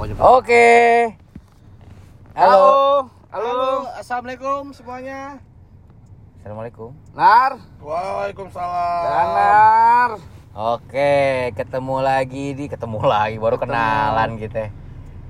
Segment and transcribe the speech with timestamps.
[0.00, 0.16] pokoknya.
[0.16, 0.68] Oke.
[2.32, 3.04] Halo.
[3.28, 3.84] Halo.
[4.00, 5.36] Assalamualaikum semuanya.
[6.40, 6.96] Assalamualaikum.
[7.12, 7.60] Nar.
[7.84, 9.28] Waalaikumsalam.
[9.36, 10.10] Nar.
[10.56, 14.72] Oke, ketemu lagi di ketemu lagi baru kenalan kita.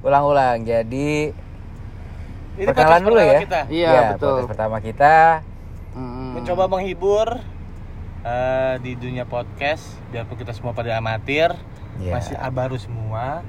[0.07, 0.63] Ulang-ulang.
[0.63, 1.35] Jadi
[2.55, 3.41] Ini perkenalan podcast dulu pertama ya.
[3.43, 3.61] Kita.
[3.67, 4.31] Iya, betul.
[4.31, 5.17] podcast pertama kita.
[5.99, 6.31] Hmm.
[6.39, 7.29] Mencoba menghibur
[8.23, 11.51] eh, di dunia podcast biarpun kita semua pada amatir,
[11.99, 12.15] Iya.
[12.15, 13.43] masih baru semua.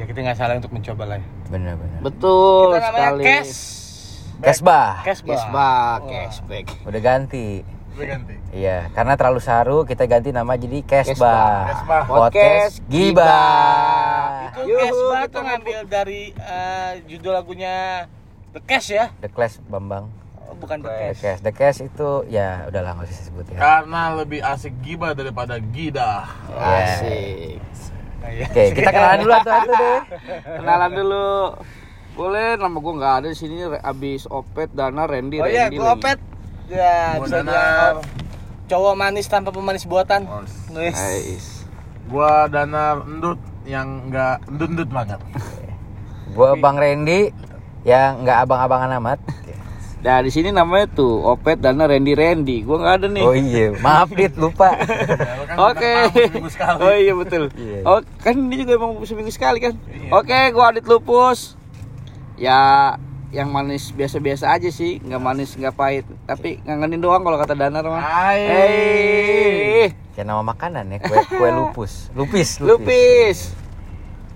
[0.00, 1.18] Ya kita nggak salah untuk mencoba lah.
[1.20, 1.26] ya.
[1.52, 2.00] Bener-bener.
[2.00, 3.24] Betul Kita namanya sekali.
[3.28, 3.54] Cash.
[4.40, 4.94] Cashback.
[5.04, 5.96] Cashback, Wah.
[6.08, 6.64] cashback.
[6.88, 7.60] Udah ganti.
[7.92, 8.34] Udah ganti.
[8.56, 11.68] Iya, karena terlalu saru kita ganti nama jadi Kesbah.
[11.68, 12.02] Kesbah.
[12.08, 14.48] Podcast Gibah.
[14.56, 18.08] Itu Cashback kita tuh ngambil dari eh, judul lagunya
[18.56, 19.12] The Cash ya?
[19.20, 20.08] The Clash Bambang.
[20.48, 21.20] Oh, bukan The The Cash.
[21.20, 21.40] Cash.
[21.44, 23.58] The Cash itu ya udahlah nggak usah sebut ya.
[23.60, 26.24] Karena lebih asik gibah daripada gidah.
[26.56, 27.60] Asik.
[28.20, 28.46] Nah, iya.
[28.46, 29.98] Oke, kita kenalan dulu satu-satu deh.
[30.60, 31.28] Kenalan dulu.
[32.10, 35.86] Boleh nama gua nggak ada di sini abis Opet Dana Randy Oh iya, Randy gue
[35.86, 35.96] lagi.
[35.96, 36.18] opet.
[36.68, 37.96] Ya, bisa bilang
[38.70, 40.28] cowok manis tanpa pemanis buatan.
[40.28, 40.52] Os.
[40.70, 40.94] Nulis.
[40.94, 41.46] Ais.
[42.06, 45.20] Gua danar endut yang enggak endut-endut banget.
[46.36, 47.32] Gua Bang Randy
[47.82, 49.18] yang nggak abang-abangan amat.
[50.00, 52.64] Nah di sini namanya tuh Opet Dana Randy Randy.
[52.64, 53.20] Gua nggak ada nih.
[53.20, 54.72] Oh iya, maaf dit lupa.
[54.80, 55.94] Ya, lu kan Oke.
[56.48, 56.78] sekali.
[56.80, 57.42] Oh iya betul.
[57.52, 57.78] Iya.
[57.84, 59.76] Oh kan ini juga emang seminggu sekali kan.
[59.86, 60.08] Iya.
[60.16, 61.54] Oke, gua Adit Lupus.
[62.40, 62.96] Ya
[63.30, 67.86] yang manis biasa-biasa aja sih, nggak manis nggak pahit, tapi ngangenin doang kalau kata Danar
[67.86, 68.02] mah.
[68.02, 68.40] Hai.
[68.42, 72.10] Hei, Kayak nama makanan ya, kue kue lupus.
[72.10, 73.54] Lupis, Lupis.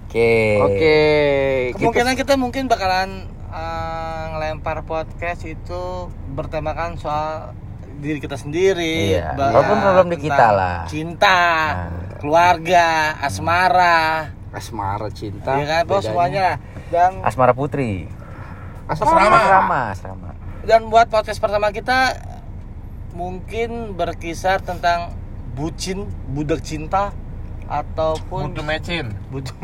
[0.07, 0.63] Oke.
[0.63, 0.99] Oke.
[1.75, 5.83] Kemungkinan kita mungkin bakalan eh, ngelempar podcast itu
[6.29, 7.55] bertemakan soal
[7.97, 9.15] diri kita sendiri.
[9.15, 10.79] Iya, Ba- problem-problem di kita lah.
[10.85, 11.41] Cinta,
[11.87, 12.19] Nah.
[12.19, 12.87] keluarga,
[13.23, 15.55] asmara, asmara cinta.
[15.55, 16.59] ya kan, bos semuanya.
[16.91, 18.11] Dan Asmara Putri.
[18.85, 19.17] Asrama.
[19.33, 20.29] Asrama, asrama.
[20.63, 22.17] dan buat podcast pertama kita
[23.13, 25.15] mungkin berkisar tentang
[25.53, 27.15] bucin, budak cinta
[27.67, 29.07] ataupun Butuh mecin.
[29.29, 29.57] butuh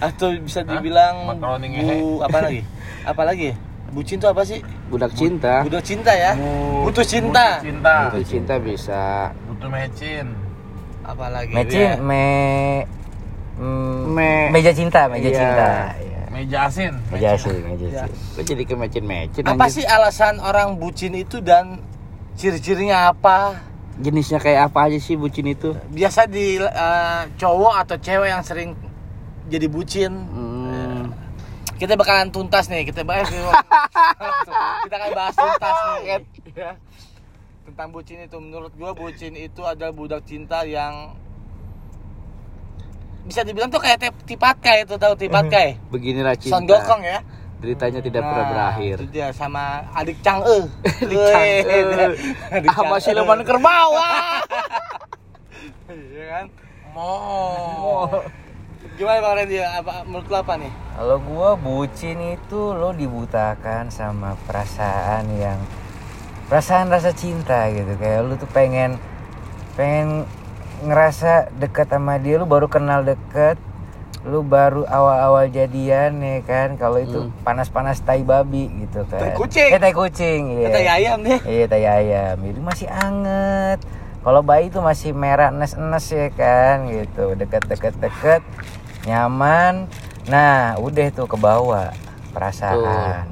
[0.00, 1.96] atau bisa dibilang bu ngehe.
[2.20, 2.60] apa lagi
[3.02, 3.56] apa lagi ya?
[3.86, 5.62] bucin tuh apa sih Budak cinta.
[5.62, 7.94] budak cinta ya Bu- butuh cinta Butuh cinta.
[8.10, 9.04] Butuh cinta bisa.
[9.46, 10.26] Butuh mecin.
[11.02, 11.94] apa lagi Mecin, ya?
[11.96, 12.26] me,
[13.56, 15.38] mm, Me- meja cinta, meja Iya.
[15.38, 15.70] cinta.
[15.96, 16.20] Iya.
[16.28, 16.92] Meja asin.
[17.08, 18.02] Meja sih, meja Ya.
[18.04, 18.10] sih.
[18.34, 19.70] Lo jadi ke mecin-mecin apa anjir.
[19.72, 21.78] sih alasan orang bucin itu dan
[22.34, 23.62] ciri-cirinya apa
[23.96, 25.72] Jenisnya kayak apa aja sih bucin itu?
[25.88, 28.76] biasa di eh, cowok atau cewek yang sering
[29.46, 31.12] jadi bucin Hmm.
[31.74, 33.28] kita bakalan tuntas nih kita bahas
[34.84, 36.00] kita akan bahas tuntas nih
[36.52, 36.70] ya.
[37.64, 41.16] tentang bucin itu menurut gua bucin itu adalah budak cinta yang
[43.22, 46.52] bisa dibilang tuh kayak tip- tipatkai itu tahu tipatkai Beginilah cinta.
[46.52, 47.18] Son Gokong ya
[47.56, 48.96] Ceritanya tidak pernah Nah, berakhir.
[48.98, 50.68] itu dia sama adik Chang'e
[51.02, 51.58] Adik Chang'e.
[52.52, 53.96] Adik Sama siluman kerbau.
[55.86, 56.46] Iya kan
[56.90, 58.08] Mo.
[58.96, 64.34] gimana bang Randy apa menurut lo apa nih Kalau gua bucin itu lo dibutakan sama
[64.42, 65.60] perasaan yang
[66.46, 68.96] perasaan rasa cinta gitu kayak lu tuh pengen
[69.74, 70.24] pengen
[70.80, 73.60] ngerasa dekat sama dia lu baru kenal deket
[74.26, 79.22] lu baru awal-awal jadian ya kan kalau itu panas-panas tai babi gitu kan.
[79.22, 79.70] Tai kucing.
[79.70, 80.66] eh tai kucing iya.
[80.66, 82.36] kita ayam deh iya tai ayam.
[82.42, 83.78] Itu masih anget.
[84.26, 87.38] Kalau bayi itu masih merah nes-nes ya kan gitu.
[87.38, 88.42] Deket-deket deket.
[89.06, 89.86] Nyaman.
[90.26, 91.94] Nah udah tuh ke bawah
[92.34, 93.30] perasaan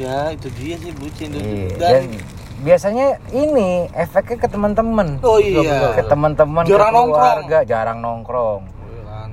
[0.00, 1.38] ya itu dia sih bucin tuh.
[1.38, 2.04] Iya, dan, dan
[2.64, 5.20] biasanya ini efeknya ke teman-teman.
[5.22, 5.94] Oh iya.
[5.94, 7.12] ke teman-teman ke Jarang nongkrong.
[7.12, 8.81] keluarga jarang nongkrong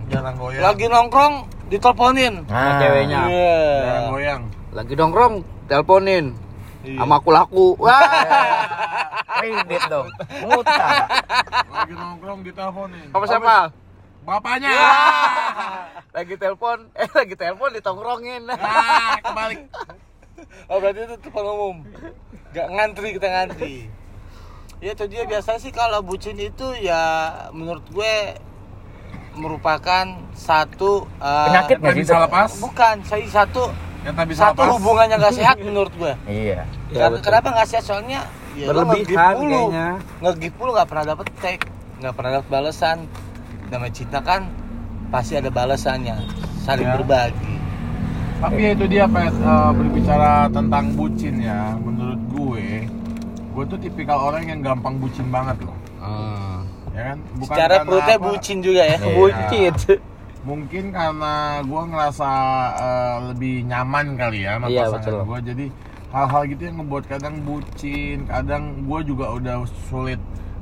[0.09, 0.61] Jarang goyang.
[0.65, 1.33] lagi nongkrong
[1.69, 3.19] diteleponin nah ceweknya.
[3.29, 3.57] Iya.
[3.85, 4.41] Jarang goyang.
[4.69, 5.33] Lagi nongkrong,
[5.69, 6.25] teleponin.
[6.81, 7.01] Iya.
[7.01, 7.67] Sama aku laku.
[7.77, 8.01] Wah.
[9.39, 10.07] kredit dong
[10.43, 10.89] ngutang
[11.69, 13.07] Lagi nongkrong diteleponin.
[13.13, 13.57] Apa siapa?
[14.25, 14.73] Bapaknya.
[16.09, 18.49] Lagi telepon, eh lagi telepon ditongkrongin.
[18.49, 19.69] Ah, kebalik.
[20.69, 21.77] oh berarti itu telepon umum
[22.55, 23.75] gak ngantri kita ngantri
[24.79, 27.01] ya itu dia biasa sih kalau bucin itu ya
[27.51, 28.39] menurut gue
[29.33, 32.49] merupakan satu eh, Penyakit nggak bisa lepas.
[32.57, 33.63] bukan saya satu
[33.99, 34.73] Yang tak bisa satu lepas.
[34.75, 37.21] hubungan yang gak sehat menurut gue iya Ya, betul.
[37.23, 38.19] kenapa nggak sehat soalnya
[38.53, 39.87] ya Berlebihan kayaknya.
[40.19, 41.59] nge-give mulu nggak pernah dapet tag
[41.97, 42.97] nggak pernah dapet balasan
[43.67, 44.41] namanya cinta kan
[45.07, 46.17] pasti ada balasannya
[46.59, 46.95] saling Ya.
[46.95, 47.55] berbagi
[48.39, 52.87] Tapi ya itu dia Pet, Eh, berbicara tentang bucin ya, menurut gue,
[53.51, 56.48] gue tuh tipikal orang yang gampang bucin banget loh, Hmm.
[56.99, 57.17] Ya kan?
[57.33, 59.15] Bukan secara perutnya apa- bucin juga ya Iya.
[59.15, 59.73] Bucin.
[60.39, 62.29] mungkin karena gue ngerasa
[62.77, 65.65] eh, lebih nyaman kali ya sama Iya, pasangan gue jadi
[66.09, 69.55] hal-hal gitu yang ngebuat kadang bucin kadang gue juga udah
[69.85, 70.17] sulit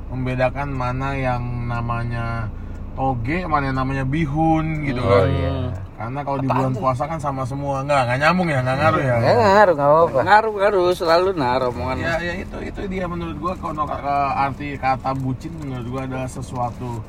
[0.08, 2.50] membedakan mana yang namanya
[2.94, 5.54] toge mana yang namanya bihun gitu Oh kan iya.
[5.98, 7.82] Karena kalau di bulan puasa kan sama semua.
[7.82, 9.14] Nggak nggak nyambung ya nggak ngaruh ya.
[9.18, 10.18] Nggak ngaruh, nggak apa-apa.
[10.22, 10.88] ngaruh ngaruh.
[10.94, 11.96] Selalu nah omongan.
[11.98, 13.52] Ya ya itu itu dia menurut gua.
[13.54, 13.98] Kalau ke-
[14.38, 17.02] arti kata bucin menurut gua adalah sesuatu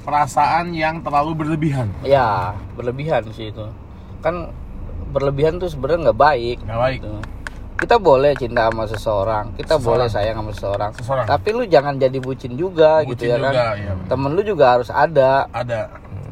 [0.00, 1.90] perasaan yang terlalu berlebihan.
[2.00, 3.66] Ya berlebihan sih itu.
[4.22, 4.54] Kan
[5.08, 6.58] berlebihan tuh sebenarnya nggak baik.
[6.62, 7.00] Nggak baik.
[7.02, 7.12] Gitu.
[7.76, 9.84] kita boleh cinta sama seseorang kita Seseorang.
[9.84, 10.90] boleh sayang sama seseorang.
[10.96, 11.26] Seseorang.
[11.28, 13.52] tapi lu jangan jadi bucin juga gitu Bucin ya kan?
[13.52, 14.08] juga, iya, benar.
[14.08, 15.32] temen lu juga harus ada.
[15.52, 15.80] Ada.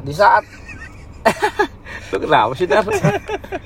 [0.01, 0.41] Di saat
[2.07, 2.85] lu kenapa sih Dar?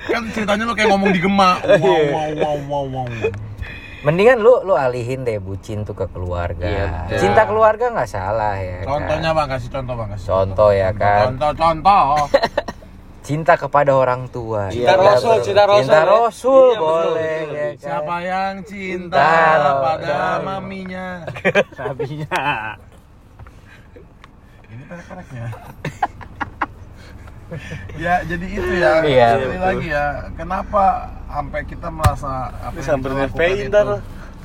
[0.05, 3.07] kan ceritanya lu kayak ngomong di gema wow wow wow wow wow
[3.99, 6.63] Mendingan lu lu alihin deh bucin tuh ke keluarga.
[6.63, 7.19] Iya, betul.
[7.19, 8.79] Cinta keluarga nggak salah ya.
[8.79, 8.95] kan?
[8.95, 11.23] contohnya bang kasih contoh bang kasih Contoh ya kan.
[11.27, 12.03] contoh contoh
[13.27, 14.71] Cinta kepada orang tua.
[14.71, 16.07] Cinta Rasul, cinta Rasul, Cinta ya.
[16.07, 17.19] Rasul Iya, betul, boleh.
[17.35, 17.75] betul, ya kan?
[17.75, 21.07] siapa yang cinta Cinta pada pada- maminya
[21.77, 22.39] sapinya
[24.65, 25.45] ini perek-pereknya
[28.03, 29.63] ya jadi itu ya Iya, sekali betul.
[29.65, 30.05] lagi ya
[30.35, 30.83] kenapa
[31.25, 33.95] sampai kita merasa apa yang sampai kita itu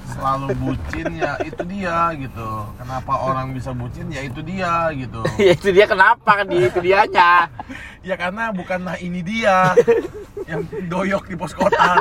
[0.05, 2.49] selalu bucin ya itu dia gitu.
[2.77, 5.25] Kenapa orang bisa bucin ya itu dia gitu.
[5.41, 7.49] Ya itu dia kenapa kan dia itu dianya?
[8.05, 9.73] Ya karena bukan nah ini dia
[10.45, 11.97] yang doyok di pos kota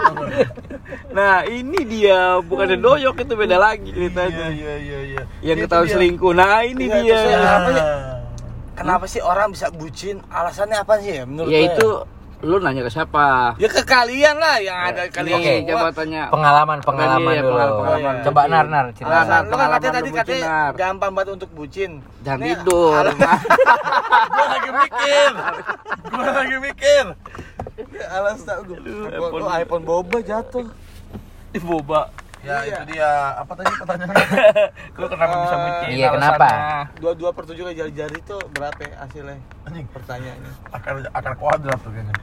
[1.16, 4.52] nah ini dia bukan ada doyok itu beda lagi ceritanya.
[4.52, 5.96] Iya iya iya yang Itu ketahui dia.
[5.96, 6.34] selingkuh.
[6.36, 7.20] Nah ini Iya, dia.
[7.24, 7.84] ya, apa ya?
[8.74, 10.18] Kenapa sih orang bisa bucin?
[10.28, 11.90] Alasannya apa sih ya menurut ya itu
[12.44, 15.70] lu nanya ke siapa Ya ke kalian lah yang ada kalian Oke, semua.
[15.72, 17.50] coba tanya Pengalaman pengalaman Iya, dulu.
[17.50, 18.52] pengalaman- pengalaman Coba bucin.
[18.52, 19.06] nar nar cerita.
[19.06, 19.24] Nar, nar.
[19.24, 21.92] Alasan lu kan pengalaman katanya tadi katanya gampang banget untuk bucin.
[22.20, 23.04] jangan Nih, tidur
[24.34, 25.32] gua lagi mikir
[26.10, 27.04] gua lagi mikir
[28.06, 28.78] Alasan gue.
[29.08, 30.68] iPhone, iPhone boba jatuh.
[31.50, 32.10] di boba
[32.44, 32.76] ya Iya.
[32.76, 34.26] itu dia apa tadi pertanyaannya
[35.00, 36.48] lu kenapa bisa Eh, bucin iya, kenapa?
[36.94, 39.38] Dua dua per tujuh kali jari-jari itu berapa ya hasilnya?
[39.64, 40.52] anjing Pertanyaannya.
[40.70, 42.16] akar akar kuadrat tuh kayaknya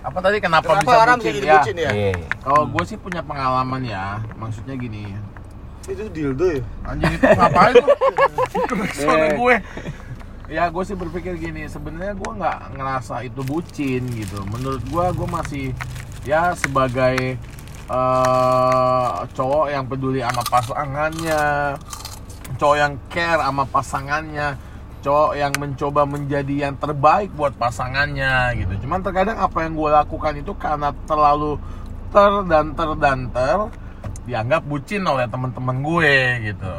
[0.00, 1.90] apa tadi kenapa, Kenapa bisa orang bucin ya bucin ya?
[1.92, 2.12] Iya.
[2.40, 5.12] kalau gue sih punya pengalaman ya maksudnya gini
[5.82, 6.62] Itu dildo ya?
[6.84, 7.88] anjing itu ngapain tuh
[8.96, 9.32] suara Eh.
[9.34, 9.54] gue
[10.50, 15.28] ya gue sih berpikir gini sebenarnya gue nggak ngerasa itu bucin gitu menurut gue gue
[15.30, 15.66] masih
[16.22, 17.38] ya sebagai
[17.90, 21.42] eh, cowok yang peduli sama pasangannya
[22.58, 24.48] cowok yang care sama pasangannya
[25.00, 28.86] cowok yang mencoba menjadi yang terbaik buat pasangannya gitu.
[28.86, 31.56] Cuman terkadang apa yang gue lakukan itu karena terlalu
[32.12, 33.58] ter dan ter dan ter
[34.28, 36.14] dianggap bucin oleh teman-teman gue
[36.52, 36.76] gitu.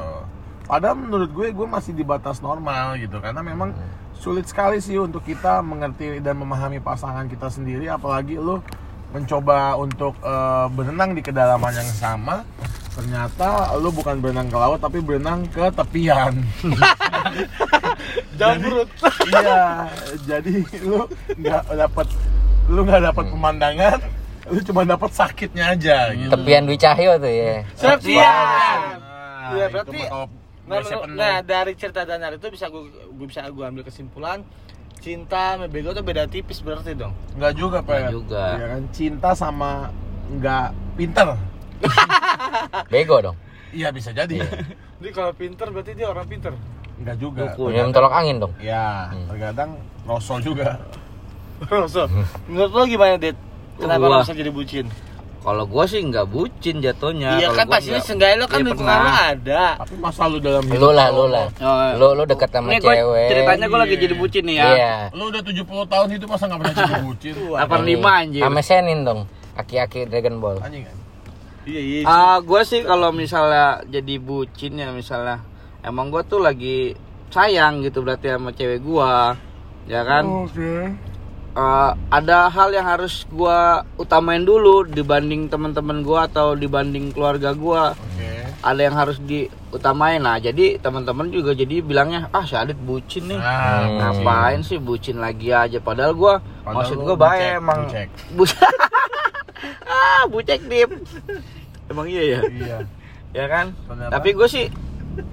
[0.69, 3.17] Padahal menurut gue gue masih di batas normal gitu.
[3.17, 3.73] Karena memang
[4.13, 8.61] sulit sekali sih untuk kita mengerti dan memahami pasangan kita sendiri apalagi lu
[9.11, 12.43] mencoba untuk eh, berenang di kedalaman yang sama
[12.91, 16.35] ternyata lu bukan berenang ke laut tapi berenang ke tepian
[18.39, 18.89] Jambrut.
[19.31, 19.87] iya
[20.27, 20.53] jadi
[20.83, 21.07] lu
[21.39, 22.07] nggak dapat
[22.67, 23.99] lu nggak dapat pemandangan
[24.51, 27.63] lu cuma dapat sakitnya aja gitu Tepian Dwi Cahyo tuh ya.
[27.77, 28.19] Septian.
[28.99, 29.99] Nah, Iya, itu berarti
[30.61, 30.79] Nah,
[31.11, 32.87] nah, dari cerita Danar itu bisa gue
[33.27, 34.39] bisa gue ambil kesimpulan
[35.01, 37.11] cinta sama bego tuh beda tipis berarti dong.
[37.35, 38.43] nggak juga pak Nggak juga.
[38.53, 39.89] ya kan cinta sama
[40.31, 40.65] nggak
[40.95, 41.27] pinter
[42.93, 43.37] Bego dong.
[43.71, 44.45] iya bisa jadi
[45.01, 46.53] Jadi kalau pinter berarti dia orang pinter.
[47.01, 47.57] nggak juga.
[47.57, 48.53] Minum tolak angin dong.
[48.57, 50.77] ya terkadang rosol juga
[51.61, 52.09] Rasul.
[52.45, 53.37] Menurut lo gimana, Det?
[53.77, 54.85] Kenapa lo bisa jadi bucin?
[55.41, 58.93] Kalau gua sih nggak bucin jatuhnya iya Kalau kan pastinya seenggaknya lo kan Iya, lingkungan
[58.93, 59.09] pernah.
[59.09, 59.63] lo ada.
[59.75, 61.45] tapi masa lu dalam Lu lah, lu lah.
[61.57, 63.27] Oh, Lu lu dekat sama Ini gua cewek.
[63.27, 64.93] ceritanya gua lagi jadi bucin nih ya Iya.
[65.11, 69.19] lu udah 70 tahun itu masa nggak pernah jadi bucin 85 anjir Sama Senin dong.
[69.51, 70.57] Aki-aki Dragon Ball.
[70.59, 70.97] anjing kan
[71.61, 71.99] Iya, iya.
[72.03, 75.45] Ah, gue sih kalau misalnya jadi bucin ya misalnya
[75.81, 76.93] emang gue tuh lagi
[77.27, 79.33] sayang gitu berarti sama cewek gua
[79.83, 80.73] ya kan oke
[81.51, 83.59] Eh, ada hal yang harus gua
[83.95, 87.91] utamain dulu dibanding teman-teman gua atau dibanding keluarga gua.
[87.91, 88.31] Oke.
[88.61, 90.15] Ada yang harus diutamain.
[90.17, 93.35] Nah jadi teman-teman juga jadi bilangnya ah si Adit bucin nih.
[93.35, 93.97] Nah Hmm.
[93.99, 95.77] ngapain sih bucin lagi aja?
[95.77, 97.79] Padahal gua Padahal maksud gua baik emang.
[97.83, 98.07] bucek.
[98.37, 98.59] Bu-
[99.85, 100.91] ah bucek dip.
[101.85, 102.39] Emang iya ya?
[102.47, 102.77] Iya.
[103.31, 103.75] Ya kan?
[103.85, 104.11] Ternyata.
[104.13, 104.65] tapi gue sih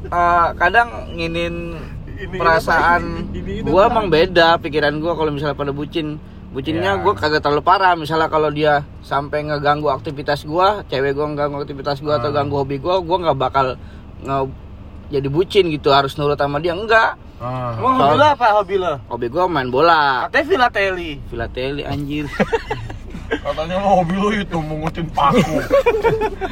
[0.05, 1.79] eh, kadang nginin
[2.19, 6.97] Ini perasaan ini- ini- ini gue emang beda pikiran gue kalau misalnya pada bucin bucinnya
[6.97, 6.99] Ya.
[6.99, 11.99] gue kagak terlalu parah misalnya kalau dia sampai ngeganggu aktivitas gue cewek gue ngeganggu aktivitas
[11.99, 12.37] gue atau Hmm.
[12.37, 13.77] ganggu hobi gue gue nggak bakal
[14.19, 14.37] nge
[15.09, 17.71] jadi bucin gitu harus nurut sama dia enggak Ah.
[17.73, 18.99] Emang hobi lo apa hobi lo?
[19.07, 20.27] Hobi gua main bola.
[20.27, 21.23] Katanya filateli.
[21.25, 22.27] Filateli anjir.
[23.29, 25.61] Katanya lo hobi lo itu mengutin paku.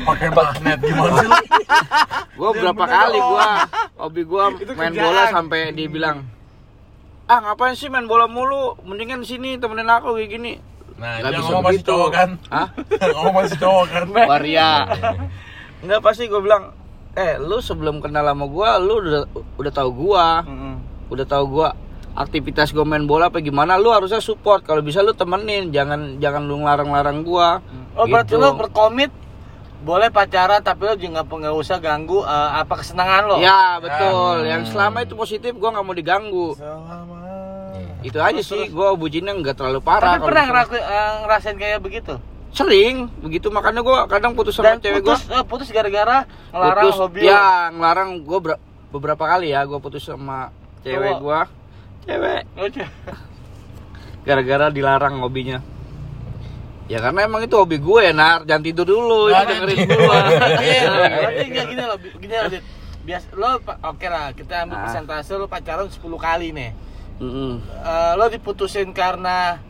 [0.04, 1.38] Pakai magnet gimana sih lo?
[2.34, 3.48] Gua berapa kali gua
[3.96, 5.04] hobi gua Itu main kerjaan.
[5.06, 6.18] bola sampai dibilang
[7.26, 10.52] ah ngapain sih main bola mulu mendingan sini temenin aku kayak gini
[10.96, 12.28] Nah, dia bisa ngomong masih cowok kan?
[12.48, 12.68] Hah?
[13.12, 14.04] ngomong masih cowok kan?
[14.30, 14.70] waria
[15.78, 16.72] Enggak pasti gue bilang
[17.12, 19.22] eh lu sebelum kenal sama gua lu udah
[19.56, 20.74] udah tahu gua Mm-mm.
[21.08, 21.68] udah tahu gua
[22.16, 26.42] aktivitas gua main bola apa gimana lu harusnya support kalau bisa lu temenin jangan jangan
[26.42, 27.60] lu ngelarang-larang gua
[27.94, 28.40] Oh berarti Gitu.
[28.42, 29.12] lo berkomit
[29.78, 33.36] boleh pacaran tapi lo juga nggak usah ganggu eh, apa kesenangan lo.
[33.38, 37.16] ya betul yang selama itu positif gua nggak mau diganggu Selama.
[38.02, 42.16] itu aja sih gua bucinnya nggak terlalu parah Tapi kalau pernah eh, ngerasain kayak begitu?
[42.48, 46.82] sering begitu makanya gua kadang putus sama Dan cewek gua putus, eh, putus gara-gara ngelarang
[46.82, 50.48] putus hobi ya ngelarang gua ber- beberapa kali ya gua putus sama
[50.80, 51.46] cewek Cowok.
[52.06, 52.42] Cewek
[54.22, 55.62] gara-gara dilarang hobinya
[56.86, 60.18] ya karena emang itu hobi gue ya nar jangan tidur dulu itu Nah, dengerin gue
[60.66, 62.50] Iya, berarti gini loh, gini loh.
[63.02, 64.82] Bias, lo oke lah, kita ambil Ah.
[64.82, 66.70] persentase lo pacaran 10 kali nih.
[67.16, 67.62] Mm-mm.
[67.62, 69.62] Eh, lo diputusin karena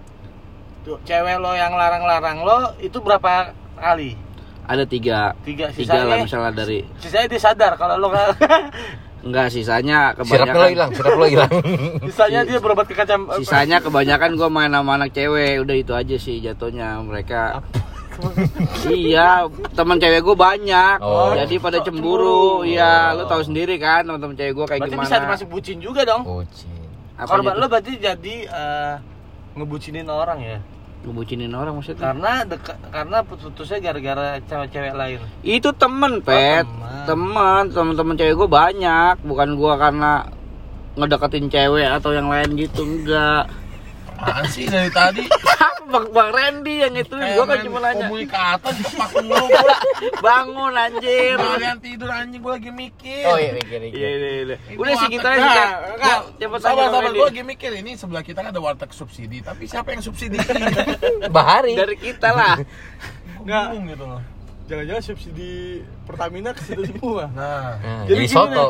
[0.82, 4.16] tuh, cewek lo yang larang-larang lo itu berapa kali?
[4.66, 8.08] ada tiga Tiga, tiga lah sisanya, misalnya dari sisanya dia sadar kalau lo
[9.26, 11.50] enggak sisanya Sirapnya lo kebanyakan hilang, sirap lo hilang.
[12.08, 15.92] sisanya dia berobat ke kacam eh, sisanya kebanyakan gue main sama anak cewek udah itu
[15.92, 17.60] aja sih jatuhnya mereka
[18.88, 21.36] iya teman cewek gue banyak Oh.
[21.36, 22.64] jadi pada Cemburu.
[22.64, 26.02] iya lo tahu sendiri kan teman-teman cewek gue kayak berarti gimana bisa termasuk bucin juga
[26.02, 26.22] dong.
[26.24, 26.70] Bucin.
[27.14, 28.94] Apa Korban lo berarti jadi eh,
[29.52, 30.58] ngebucinin orang ya?
[31.06, 35.20] Ngebucinin orang maksudnya Karena deka- karena putusnya gara-gara cewek-cewek lain.
[35.40, 37.06] itu temen pet teman.
[37.06, 40.12] teman teman-teman cewek gue banyak bukan gue karena
[40.94, 43.46] ngedeketin cewek atau yang lain gitu enggak
[44.16, 45.22] Apaan sih dari tadi?
[45.28, 48.82] apa bang bang Randy yang itu gue kan cuma nanya komunikator di
[49.22, 49.76] mulu gua.
[50.26, 53.22] bangun anjir Kalian tidur anjing gua lagi mikir.
[53.24, 53.94] Oh iya, mikir mikir.
[53.94, 57.26] iya iya iya Ini udah sih kita aja Nah, enggak, cepet sabar aja, sabar gua
[57.26, 60.40] lagi mikir ini sebelah kita kan ada warteg subsidi tapi siapa yang subsidi
[61.36, 61.76] Bahari.
[61.76, 62.56] dari kita lah
[63.38, 63.64] Enggak.
[63.70, 64.22] bingung gitu loh
[64.66, 65.52] Jangan-jangan subsidi
[66.02, 67.30] Pertamina ke situ semua.
[67.30, 68.66] nah Nah, Jadi jadi gini soto.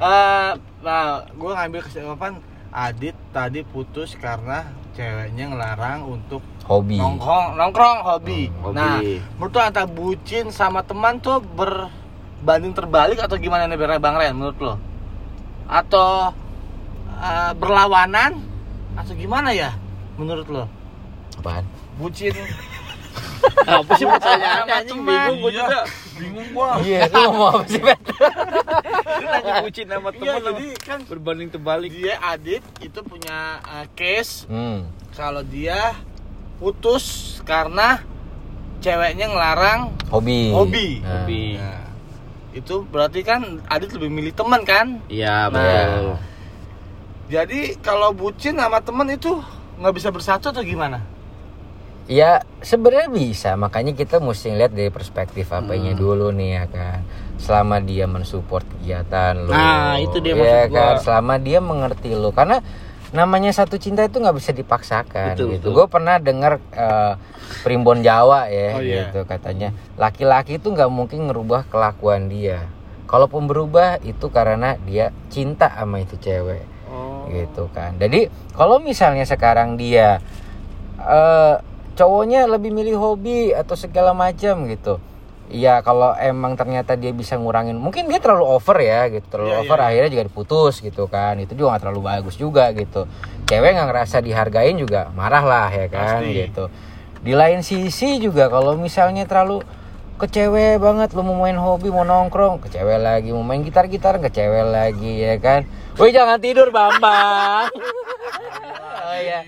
[0.00, 2.34] Eh, nah, gue ngambil kesimpulan
[2.70, 7.02] Adit tadi putus karena ceweknya ngelarang untuk Hobi.
[7.02, 8.46] nongkrong, nongkrong hobi.
[8.46, 8.76] Hmm, hobi.
[8.78, 8.98] Nah,
[9.34, 14.58] menurut lo antara bucin sama teman tuh berbanding terbalik atau gimana nih Bang Ren menurut
[14.60, 14.74] lo?
[15.66, 16.30] Atau
[17.10, 18.38] eh, berlawanan
[18.94, 19.74] atau gimana ya
[20.14, 20.64] menurut lo?
[21.36, 21.66] Apaan?
[21.98, 22.34] Bucin
[23.60, 25.60] apa sih pertanyaannya anjing bingung gue Iya.
[25.64, 25.78] juga
[26.20, 28.00] bingung gua Iya, lu ngomong apa sih, Bet?
[28.00, 33.86] Lu nanya bucin sama Iya, temen jadi kan berbanding terbalik dia Adit itu punya eh,
[33.92, 34.86] case Hmm.
[35.10, 35.96] kalau dia
[36.56, 37.04] putus
[37.42, 38.04] karena
[38.78, 40.52] ceweknya ngelarang Hobi.
[40.52, 40.88] Hobi.
[41.00, 41.24] Nah.
[41.24, 41.44] Hobi.
[41.56, 41.84] Nah,
[42.50, 45.00] itu berarti kan Adit lebih milih teman kan?
[45.06, 45.50] iya Nah.
[45.50, 46.06] betul
[47.30, 49.38] Jadi kalau bucin sama temen itu
[49.78, 50.98] nggak bisa bersatu atau gimana?
[52.10, 56.00] Ya sebenarnya bisa, makanya kita mesti lihat dari perspektif apanya Hmm.
[56.00, 56.98] dulu nih ya kan.
[57.38, 60.76] Selama dia mensupport kegiatan lo, Nah, itu dia ya maksud gua.
[60.76, 60.94] kan.
[61.00, 62.66] Selama dia mengerti lo, karena
[63.10, 65.70] namanya satu cinta itu nggak bisa dipaksakan Betul, gitu.
[65.70, 67.14] Gue pernah dengar eh,
[67.62, 69.06] primbon Jawa ya, Oh, iya.
[69.06, 69.70] gitu katanya.
[69.94, 72.66] Laki-laki itu nggak mungkin ngerubah kelakuan dia.
[73.06, 77.94] Kalaupun berubah itu karena dia cinta sama itu cewek oh gitu kan.
[77.98, 80.18] Jadi kalau misalnya sekarang dia
[81.00, 81.54] eh
[82.00, 84.96] cowoknya lebih milih hobi atau segala macam gitu.
[85.50, 89.60] Iya kalau emang ternyata dia bisa ngurangin, mungkin dia terlalu over ya gitu, terlalu Iya,
[89.66, 89.86] over iya.
[89.90, 91.36] akhirnya juga diputus gitu kan.
[91.42, 93.04] Itu juga nggak terlalu bagus juga gitu.
[93.44, 96.48] Cewek nggak ngerasa dihargain juga marah lah ya kan Pasti.
[96.48, 96.64] gitu.
[97.20, 99.60] Di lain sisi juga kalau misalnya terlalu
[100.16, 103.88] ke cewek banget lu mau main hobi mau nongkrong ke cewek lagi mau main gitar
[103.88, 105.64] gitar ke cewek lagi ya kan
[105.96, 107.72] Woi jangan tidur Bambang
[109.08, 109.40] oh iya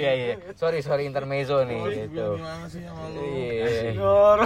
[0.00, 0.34] iya iya.
[0.54, 1.78] Sorry sorry intermezzo nih
[2.08, 2.40] gitu.
[2.40, 3.20] sama lu?
[3.20, 3.92] Iya.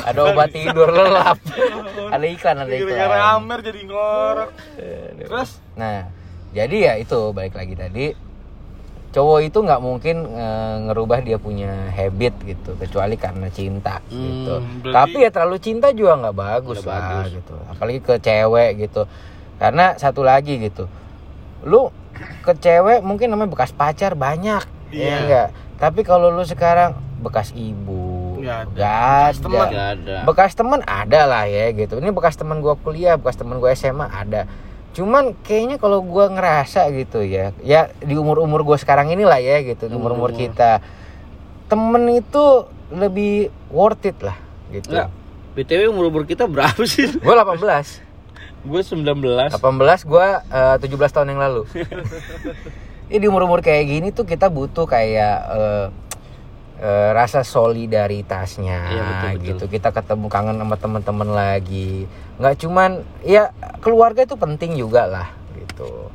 [0.02, 1.38] Ada obat tidur lelap.
[2.10, 3.08] Ada iklan ada iklan.
[3.32, 4.50] Amer jadi ngorok.
[5.16, 5.50] Terus?
[5.74, 6.10] Nah
[6.50, 8.06] jadi ya itu balik lagi tadi.
[9.10, 14.58] Cowok itu nggak mungkin eh, ngerubah dia punya habit gitu kecuali karena cinta gitu.
[14.82, 17.30] berarti- tapi ya terlalu cinta juga nggak bagus Nggak lah bagus.
[17.32, 17.54] gitu.
[17.64, 19.02] Apalagi ke cewek gitu.
[19.54, 20.90] Karena satu lagi gitu.
[21.62, 21.94] Lu
[22.42, 25.16] ke cewek mungkin namanya bekas pacar banyak ya Iya.
[25.20, 28.76] enggak tapi kalau lu sekarang bekas ibu Nggak ada.
[28.76, 29.66] Bekas teman.
[29.66, 33.72] Ada bekas teman ada lah ya gitu ini bekas teman gua kuliah bekas teman gua
[33.72, 34.44] SMA ada
[34.94, 39.90] Cuman kayaknya kalau gua ngerasa gitu ya, ya di umur-umur gua sekarang inilah ya gitu,
[39.90, 40.54] di umur-umur Umur-umur.
[40.54, 40.78] kita.
[41.66, 44.38] Temen itu lebih worth it lah
[44.70, 44.94] gitu.
[44.94, 45.10] Enggak.
[45.58, 47.10] BTW umur umur kita berapa sih?
[47.10, 47.66] Gue 18.
[48.62, 49.50] Gue 19.
[49.50, 49.58] 18
[50.06, 51.66] gua eh, 17 tahun yang lalu.
[53.14, 55.86] Ini di umur-umur kayak gini tuh kita butuh kayak eh,
[56.82, 59.46] eh, rasa solidaritasnya Iya, betul, betul.
[59.46, 59.64] gitu.
[59.70, 62.10] Kita ketemu kangen sama teman-teman lagi.
[62.42, 66.10] nggak cuman ya keluarga itu penting juga lah gitu.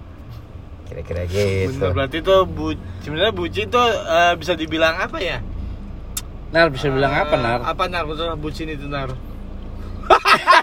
[0.92, 1.80] Kira-kira gitu.
[1.80, 5.40] Bener, berarti tuh bu, sebenarnya bucin tuh eh, bisa dibilang apa ya?
[6.52, 7.60] Nar bisa bilang apa Nar?
[7.64, 9.16] Apa nar betul bucin itu nar?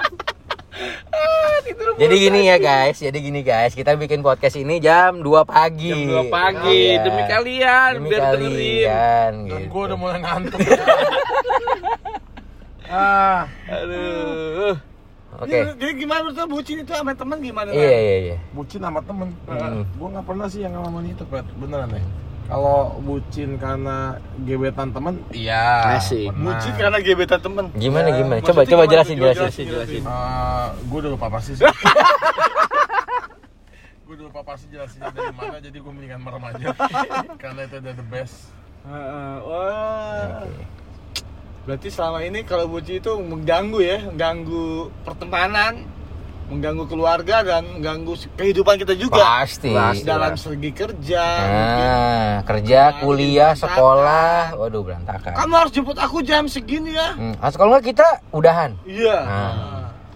[1.81, 5.93] ya, Jadi gini ya guys, jadi gini guys, kita bikin podcast ini jam 2 pagi.
[5.93, 7.03] Jam 2 pagi Iya.
[7.05, 8.41] demi kalian Demi biar dengerin.
[8.41, 9.69] kalian dan gitu.
[9.69, 10.61] gue udah mulai ngantuk.
[12.89, 14.75] ah, Aduh.
[15.41, 15.49] Oke.
[15.49, 17.69] Jadi, jadi gimana menurut lo bucin itu sama teman gimana?
[17.71, 18.37] Iya iya iya.
[18.51, 19.29] bucin sama temen.
[19.47, 19.85] Hmm.
[19.95, 21.45] Gue nggak pernah sih yang ngalamin itu, Pet.
[21.57, 22.03] Beneran deh.
[22.51, 25.95] Kalau bucin karena gebetan temen, iya.
[26.03, 26.35] Asik.
[26.35, 26.51] pernah.
[26.51, 27.65] Bucin karena gebetan temen.
[27.79, 28.43] Gimana Ya, gimana?
[28.43, 28.91] Coba coba gimana?
[28.91, 29.65] jelasin Coba jelasin.
[29.71, 30.03] Jelasin jelasin.
[30.91, 31.63] gue udah lupa pasti sih.
[34.03, 36.67] gue udah lupa pasti jelasinnya dari mana, jadi gue mendingan merem aja.
[37.43, 38.51] karena itu udah the best.
[38.83, 40.43] Heeh, Wah.
[41.71, 45.87] Berarti selama ini kalau bucin itu mengganggu ya, mengganggu pertemanan,
[46.51, 49.23] mengganggu keluarga dan mengganggu kehidupan kita juga.
[49.39, 49.71] Pasti.
[49.71, 50.03] Pasti.
[50.03, 51.25] Dalam segi kerja.
[51.41, 51.87] mungkin.
[51.87, 53.63] Nah, kerja, Nah, kuliah, berantakan.
[53.71, 55.33] sekolah, waduh berantakan.
[55.33, 57.15] Kamu harus jemput aku jam segini ya.
[57.15, 57.35] Hmm.
[57.39, 58.75] Atau kalau nggak kita udahan.
[58.83, 59.19] Iya.
[59.23, 59.55] Nah.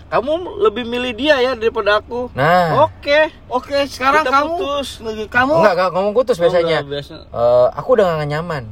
[0.04, 2.30] Kamu lebih milih dia ya daripada aku.
[2.32, 3.34] Nah, Oke.
[3.48, 4.88] Oke, sekarang Kita kamu putus.
[5.26, 6.78] kamu enggak enggak ngomong putus biasanya.
[6.78, 7.14] Oh, enggak, biasa.
[7.24, 8.64] Eh, aku udah gak nyaman.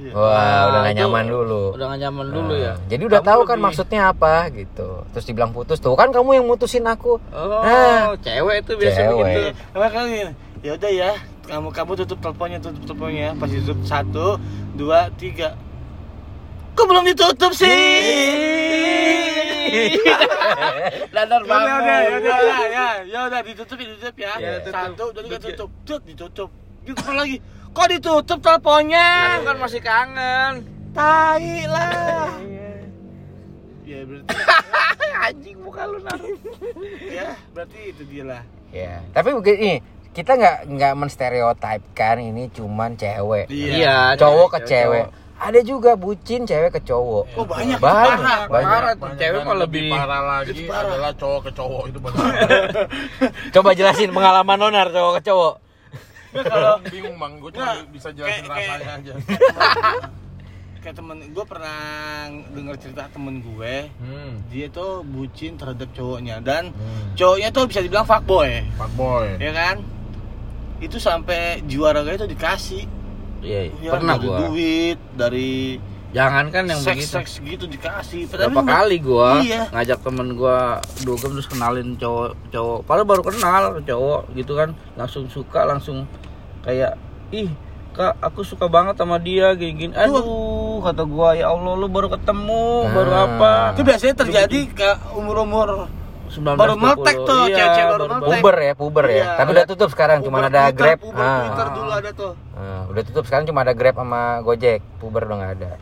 [0.00, 0.10] Iya.
[0.10, 1.62] Wah, Nah, udah gak nyaman dulu.
[1.72, 2.72] Udah gak nyaman dulu Nah, ya.
[2.88, 4.88] Jadi udah Kamu tahu kan lebih- maksudnya apa gitu.
[5.10, 7.18] Terus dibilang putus tuh kan kamu yang mutusin aku.
[7.30, 8.14] Oh, Nah.
[8.18, 9.14] cewek itu biasa Cewek.
[9.20, 9.40] begitu.
[9.70, 10.10] Apa kali
[10.60, 11.10] ya udah ya,
[11.44, 13.28] kamu kamu tutup teleponnya, tutup teleponnya.
[13.34, 14.26] Pas tutup satu,
[14.72, 15.54] dua, tiga.
[16.70, 17.68] Kok belum ditutup sih?
[21.10, 21.76] Dadar Ya banget.
[21.76, 24.32] udah, ya udah, ya, ya, ya udah ditutup, ditutup ya.
[24.36, 24.72] Ya, tutup.
[24.72, 26.50] Satu, jadi kan tutup, Tut, ditutup.
[26.80, 27.36] Gitu lagi?
[27.70, 29.38] Kok ditutup teleponnya?
[29.38, 30.52] Aku kan masih kangen.
[30.90, 32.34] Tai lah.
[33.84, 34.26] Ya berarti,
[35.26, 36.34] Anjing muka lu naruh.
[37.04, 38.42] ya berarti itu dia lah.
[38.70, 43.46] Ya, tapi begini, kita nggak nggak menstereotipkan ini cuman cewek.
[43.46, 45.04] Iya, Cowok ke cewek, cewek.
[45.06, 45.18] cowok.
[45.40, 47.24] Ada juga bucin cewek ke cowok.
[47.34, 48.40] Oh banyak, Banyak, parah.
[48.46, 48.70] banyak.
[48.70, 50.86] Parah tuh, Banyak cewek mah lebih parah lagi Itu parah.
[50.86, 52.30] adalah cowok ke cowok itu benar.
[53.54, 55.54] Coba jelasin pengalaman nonar cowok ke cowok.
[56.32, 59.14] Kalau bingung bang, gue cuma bisa jelasin kayak- kayak- rasanya aja.
[60.80, 61.76] kayak temen gue pernah
[62.48, 64.40] denger cerita temen gue Hmm.
[64.48, 67.12] dia tuh bucin terhadap cowoknya dan Hmm.
[67.12, 69.28] cowoknya tuh bisa dibilang fuckboy Pak boy.
[69.36, 69.84] ya kan
[70.80, 72.88] itu sampai juara itu dikasih
[73.40, 74.36] Iya, ya, pernah dari gua.
[74.42, 75.76] duit dari
[76.10, 77.14] Jangan kan yang seks begitu.
[77.14, 79.62] seks gitu dikasih Berapa Padahal kali gua Iya.
[79.70, 80.58] ngajak temen gua
[81.00, 82.78] dugem terus kenalin cowok cowok.
[82.82, 86.10] Padahal baru kenal cowok gitu kan, langsung suka langsung
[86.60, 86.98] kayak
[87.30, 87.46] ih
[87.90, 89.92] kak aku suka banget sama dia gini gini.
[89.94, 90.26] Aduh
[90.80, 93.24] kata gua ya Allah lu baru ketemu baru Nah.
[93.28, 93.52] apa?
[93.72, 95.68] itu biasanya terjadi ke umur umur
[96.26, 98.30] 19, Baru meletek tuh, Iya, cewek-cewek baru meletek.
[98.30, 99.14] Puber ya, puber ya.
[99.16, 99.26] Iya.
[99.34, 100.98] Tapi udah tutup sekarang, cuma ada Grab.
[101.00, 101.38] Uber Ah.
[101.42, 104.78] Twitter dulu ada tuh Ah, udah tutup sekarang cuma ada Grab sama Gojek.
[104.98, 105.72] Puber udah nggak ada.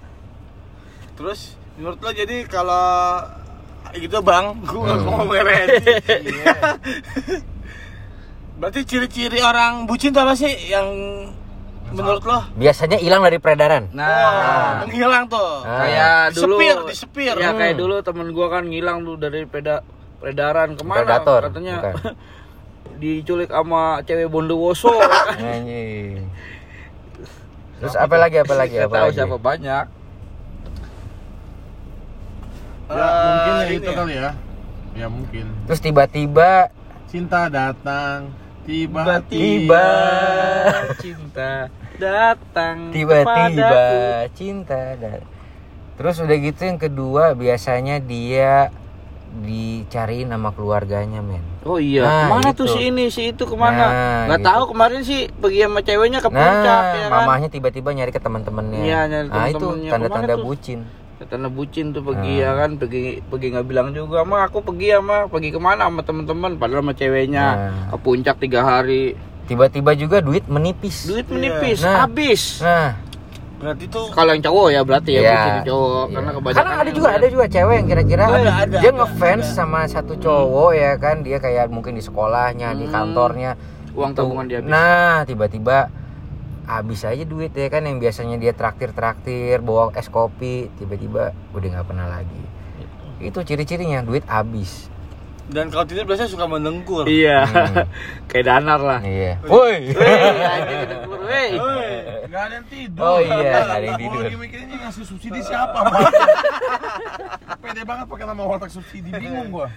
[1.18, 1.40] Terus
[1.74, 3.18] menurut lo jadi kalau
[3.90, 5.46] gitu bang gue nggak mau ngomongin
[8.58, 10.86] berarti ciri-ciri orang bucin tuh apa sih yang
[11.88, 13.88] menurut lo Biasanya hilang dari peredaran.
[13.90, 15.80] Nah, Wah, menghilang tuh Ah.
[15.80, 17.34] kayak dulu Disepir, disepir.
[17.34, 17.80] Ya kayak Hmm.
[17.80, 19.80] dulu temen gua kan ngilang tuh dari peda
[20.18, 22.12] peredaran ke mana Predator, katanya bukan.
[23.00, 24.90] diculik sama cewek bondowoso.
[27.78, 29.16] Terus apa lagi apa lagi apa tahu lagi?
[29.16, 29.84] siapa banyak
[32.88, 33.94] Ya Eh, mungkin ya itu ya.
[33.94, 34.30] kali ya.
[34.94, 35.44] Ya mungkin.
[35.64, 36.50] Terus tiba-tiba
[37.04, 39.24] Cinta datang Tiba-tiba.
[39.24, 39.86] tiba-tiba.
[40.98, 41.52] cinta
[41.98, 43.82] datang tiba-tiba
[44.30, 45.18] cinta dan
[45.96, 48.70] terus udah gitu yang kedua biasanya dia
[49.40, 52.58] dicariin sama keluarganya men Oh iya, Nah, ke mana itu.
[52.58, 53.76] tuh si ini si itu ke mana?
[53.82, 53.90] Nah,
[54.26, 54.48] Nggak gitu.
[54.48, 57.18] tahu kemarin sih pergi sama ceweknya ke puncak nah ya kan?
[57.18, 59.90] mamahnya tiba-tiba nyari ke teman-temannya Iya, nyari nah itu teman-temannya.
[59.90, 60.80] tanda-tanda bucin
[61.20, 62.46] Tanda bucin tuh pergi Nah.
[62.46, 65.86] ya kan, pergi pergi nggak bilang juga, mah aku pergi ya mah, pergi ke mana
[65.86, 67.90] sama teman-teman, padahal sama ceweknya Nah.
[67.90, 72.06] ke puncak tiga hari, tiba-tiba juga duit menipis duit menipis, Nah.
[72.06, 72.60] habis.
[72.60, 72.94] nah
[73.58, 75.34] Berarti tuh Kalau yang cowok ya berarti ya Iya.
[75.34, 76.14] bucin cowok Iya.
[76.14, 79.56] karena kebanyakan Karena ada juga ada juga cewek yang kira-kira Ada, ada, dia ngefans ada.
[79.58, 82.94] sama satu cowok ya kan dia kayak mungkin di sekolahnya di Hmm.
[82.94, 83.58] kantornya
[83.92, 84.70] uang tabungan dia habis.
[84.70, 85.90] nah tiba-tiba
[86.68, 91.68] habis aja duit ya kan yang biasanya dia traktir traktir bawa es kopi tiba-tiba udah
[91.72, 92.44] nggak pernah lagi
[93.24, 94.92] itu ciri-cirinya duit habis
[95.48, 97.08] dan kalau tidur biasanya suka mendengkur.
[97.08, 97.48] Iya.
[97.48, 97.88] Hmm.
[98.28, 99.00] Kayak danar lah.
[99.00, 99.96] iya woi.
[101.28, 101.48] Woi.
[102.28, 103.00] Nggak ada yang tidur.
[103.00, 104.20] Oh iya, nggak ada yang tidur.
[104.28, 106.12] lagi mikirnya ngasih subsidi siapa, Pak?
[107.64, 109.68] Pede banget pakai nama warteg subsidi, bingung gua.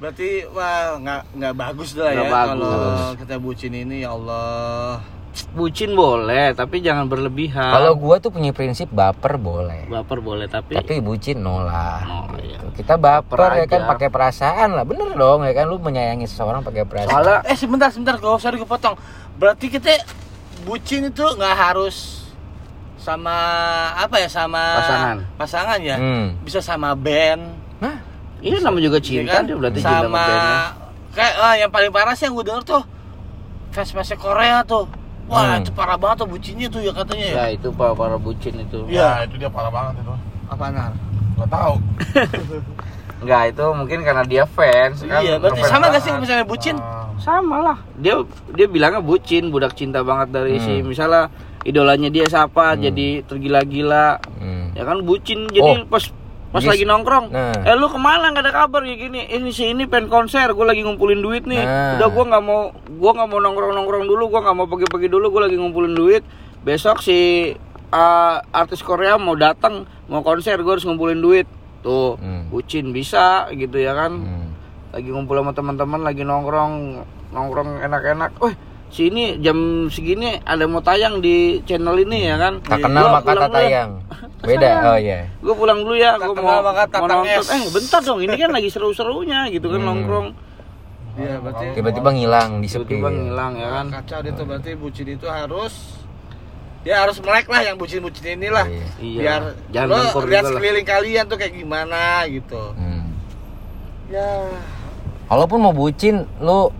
[0.00, 2.48] Berarti wah nggak nggak bagus lah ya Nggak bagus.
[2.50, 4.96] kalau kita bucin ini ya Allah.
[5.52, 7.70] Bucin boleh, tapi jangan berlebihan.
[7.70, 12.58] kalau gua tuh punya prinsip baper boleh baper boleh, tapi, tapi bucin nolak Oh, iya.
[12.72, 16.60] kita baper Baper ya kan pakai perasaan lah bener dong ya kan lu menyayangi seseorang
[16.60, 18.98] pakai perasaan soalnya Eh sebentar sebentar kalau sorry kepotong.
[19.36, 20.02] Berarti kita
[20.60, 22.26] bucin itu nggak harus
[22.96, 23.32] sama
[23.96, 25.16] apa ya sama Pasangan.
[25.36, 25.96] pasangan ya.
[25.96, 26.26] Hmm.
[26.40, 27.54] Bisa sama band.
[27.78, 27.96] nah
[28.40, 29.42] ini namanya juga ya cinta, kan?
[29.44, 30.58] dia berarti cinta sama bandnya.
[31.10, 32.82] kayak ah, yang paling parah sih yang gue denger tuh
[33.70, 34.84] fans fansnya Korea tuh.
[35.26, 35.62] Wah Hmm.
[35.62, 37.34] itu parah banget tuh bucinnya tuh ya katanya ya.
[37.36, 38.82] Ya itu para para bucin itu.
[38.84, 39.08] Iya.
[39.16, 40.10] Ya, itu dia parah banget itu.
[40.48, 40.90] Apa nar?
[41.36, 41.74] Gak tahu.
[43.22, 45.20] Enggak, itu mungkin karena dia fans kan.
[45.20, 46.76] Iya, berarti sama gak sih misalnya bucin?
[46.76, 47.78] Ah, Sama lah.
[47.94, 48.16] Dia
[48.50, 50.64] dia bilangnya bucin, budak cinta banget dari Hmm.
[50.64, 51.28] si misalnya
[51.62, 54.18] idolanya dia siapa jadi tergila-gila.
[54.34, 54.72] hmm.
[54.72, 55.86] Ya kan bucin jadi Oh.
[55.86, 56.08] pas
[56.50, 57.26] pas lagi nongkrong.
[57.30, 57.62] Nah.
[57.62, 59.22] Eh lu ke mana nggak ada kabar ya gini?
[59.24, 61.62] Ini si ini pengen konser, gue lagi ngumpulin duit nih.
[61.62, 61.96] Nah.
[61.98, 62.60] Udah gua nggak mau
[62.98, 66.22] gua nggak mau nongkrong nongkrong dulu, gua nggak mau pergi-pergi dulu, gue lagi ngumpulin duit.
[66.60, 67.50] Besok si
[67.94, 71.46] uh, artis Korea mau datang mau konser, gue harus ngumpulin duit.
[71.80, 72.52] Tuh, Hmm.
[72.52, 74.12] bucin bisa gitu ya kan.
[74.12, 74.48] Hmm.
[74.92, 78.36] Lagi ngumpul sama teman-teman, lagi nongkrong nongkrong enak-enak.
[78.42, 82.58] Wih, si ini jam segini ada mau tayang di channel ini ya kan.
[82.60, 83.54] tak kenal Gua maka tak dulu ya.
[83.56, 83.90] tayang
[84.48, 87.62] beda oh iya gue pulang dulu ya Tak gue kenal mau, maka mau nonton eh
[87.70, 89.88] bentar dong ini kan lagi seru-serunya gitu kan Hmm.
[89.88, 90.28] nongkrong
[91.12, 95.26] Iya, berarti tiba-tiba ngilang di sepi tiba-tiba ngilang ya kan kacau itu berarti bucin itu
[95.26, 95.74] harus
[96.80, 98.64] dia harus melek lah yang bucin-bucin inilah.
[98.64, 98.86] Iya.
[98.96, 99.18] Iya.
[99.20, 100.48] Biar Jangan lo lihat juga lah.
[100.48, 102.62] sekeliling kalian tuh kayak gimana gitu.
[102.72, 103.04] Hmm.
[104.08, 104.48] Ya.
[105.28, 106.72] Walaupun mau bucin, lu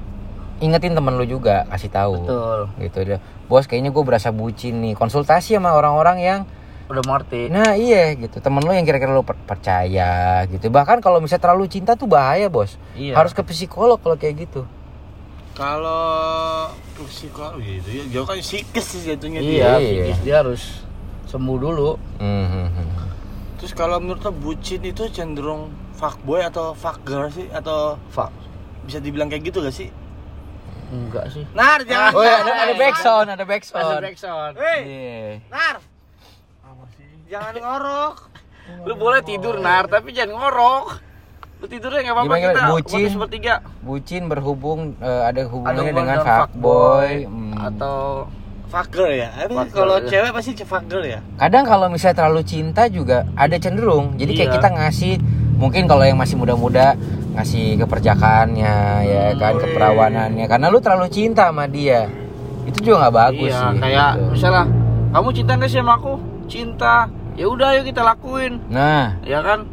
[0.60, 2.14] ingetin temen lu juga, kasih tahu.
[2.20, 3.18] betul Gitu dia.
[3.44, 4.94] Bos, kayaknya gue berasa bucin nih.
[4.94, 6.40] Konsultasi sama orang-orang yang
[6.86, 11.22] udah mengerti Nah iya gitu temen lu yang kira-kira lu per- percaya gitu bahkan kalau
[11.22, 13.14] misalnya terlalu cinta tuh bahaya bos Iya.
[13.14, 14.66] harus ke psikolog kalau kayak gitu
[15.54, 19.78] Kalau ke psikolog gitu ya, jauh kan psikis sih jatuhnya iya, Iya.
[19.78, 20.62] psikis dia harus
[21.26, 22.88] sembuh dulu Hmm, hmm.
[23.54, 28.34] Terus kalau menurut lo bucin itu cenderung fuckboy atau fuckgirl sih atau fuck
[28.82, 29.94] bisa dibilang kayak gitu gak sih?
[30.90, 32.10] Enggak sih Nar jangan.
[32.12, 34.54] oh ada ada backsound ada Ada backsound backsound.
[34.56, 35.22] Hei, Iya.
[35.48, 35.76] Nar,
[36.60, 37.08] apa sih?
[37.26, 38.16] jangan ngorok.
[38.80, 40.86] lu boleh tidur nar tapi jangan ngorok
[41.56, 42.70] lu tidurnya nggak apa-apa kita gimana?
[42.70, 42.86] Bucin?
[42.96, 47.52] podcast bertiga bucin berhubung eh, ada hubungannya hubungan dengan fuckboy hmm.
[47.60, 47.96] atau
[48.70, 49.34] Fuckgirl ya?
[49.34, 50.06] Tapi kalau ya.
[50.06, 51.18] cewek pasti fuckgirl ya?
[51.36, 54.56] kadang kalau misalnya terlalu cinta juga ada cenderung jadi kayak Iya.
[54.56, 55.14] kita ngasih
[55.58, 56.94] mungkin kalau yang masih muda-muda
[57.40, 58.76] ngasih keperjakaannya
[59.08, 60.44] ya kan keperawanannya.
[60.44, 62.12] Karena lu terlalu cinta sama dia.
[62.68, 64.24] Itu juga nggak bagus iya sih kayak gitu.
[64.36, 64.64] misalnya
[65.10, 66.12] kamu cinta nggak sih sama aku?
[66.44, 66.96] Cinta.
[67.40, 68.60] Ya udah ayo kita lakuin.
[68.68, 69.16] Nah.
[69.24, 69.64] Ya kan?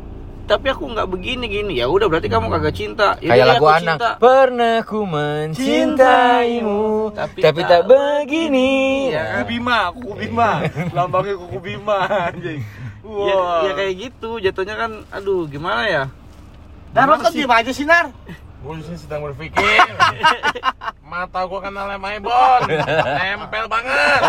[0.47, 1.73] Tapi aku nggak begini gini.
[1.75, 3.19] Ya udah berarti kamu kagak cinta.
[3.19, 4.09] Ya kayak lagu aku anak cinta.
[4.15, 8.71] pernah ku mencintaimu Tapi tapi, tak tak begini.
[9.11, 9.43] Iya kan?
[9.43, 10.51] Kuku Bima, kuku Bima,
[10.95, 11.99] lambangnya kuku Bima
[12.31, 12.63] anjing.
[13.07, 13.59] ya, Wah.
[13.67, 16.03] ya kayak gitu jatuhnya kan aduh gimana ya
[16.97, 17.39] Nar, lo kok sih?
[17.39, 18.09] diem aja sih, Nar?
[18.57, 19.61] Gue sini sedang berpikir.
[21.09, 22.61] Mata gue kena lem Aibon.
[22.67, 24.21] Nempel banget.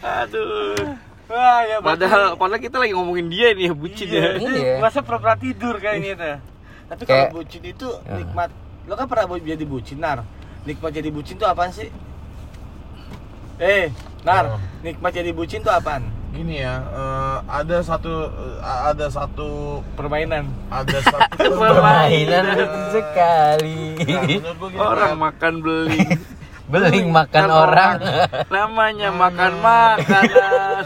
[0.00, 0.76] aduh
[1.24, 4.72] Wah, ya padahal padahal kita lagi ngomongin dia nih ya bucin ya Iya.
[4.76, 6.36] Masa pura-pura tidur kayaknya tuh.
[6.84, 8.12] Tapi kalau Kayak- bucin itu Ya.
[8.20, 8.50] nikmat.
[8.84, 10.20] Lo kan pernah jadi bucin, Nar.
[10.68, 11.88] Nikmat jadi bucin tuh apaan sih?
[13.56, 13.88] Eh,
[14.20, 14.60] Nar, Oh.
[14.84, 16.04] nikmat jadi bucin tuh apaan?
[16.34, 19.48] Gini ya, eh, ada satu eh, ada satu
[19.94, 20.50] Permainan.
[20.66, 22.44] ada satu permainan
[22.90, 26.10] sekali Nah, gua gini, orang makan beling
[26.72, 27.92] beling makan orang
[28.54, 30.82] namanya makan makanan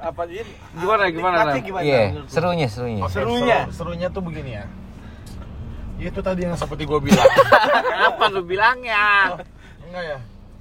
[0.00, 0.48] Apa jadi?
[0.72, 1.84] Gimana, gimana, gimana?
[1.84, 2.32] iya menurut lo?
[2.32, 3.58] serunya serunya Oke, Serunya.
[3.60, 4.64] seru- serunya tuh begini ya.
[6.00, 7.28] Itu tadi yang seperti gue bilang.
[8.00, 9.36] apa lu bilangnya
[9.82, 10.18] Enggak ya?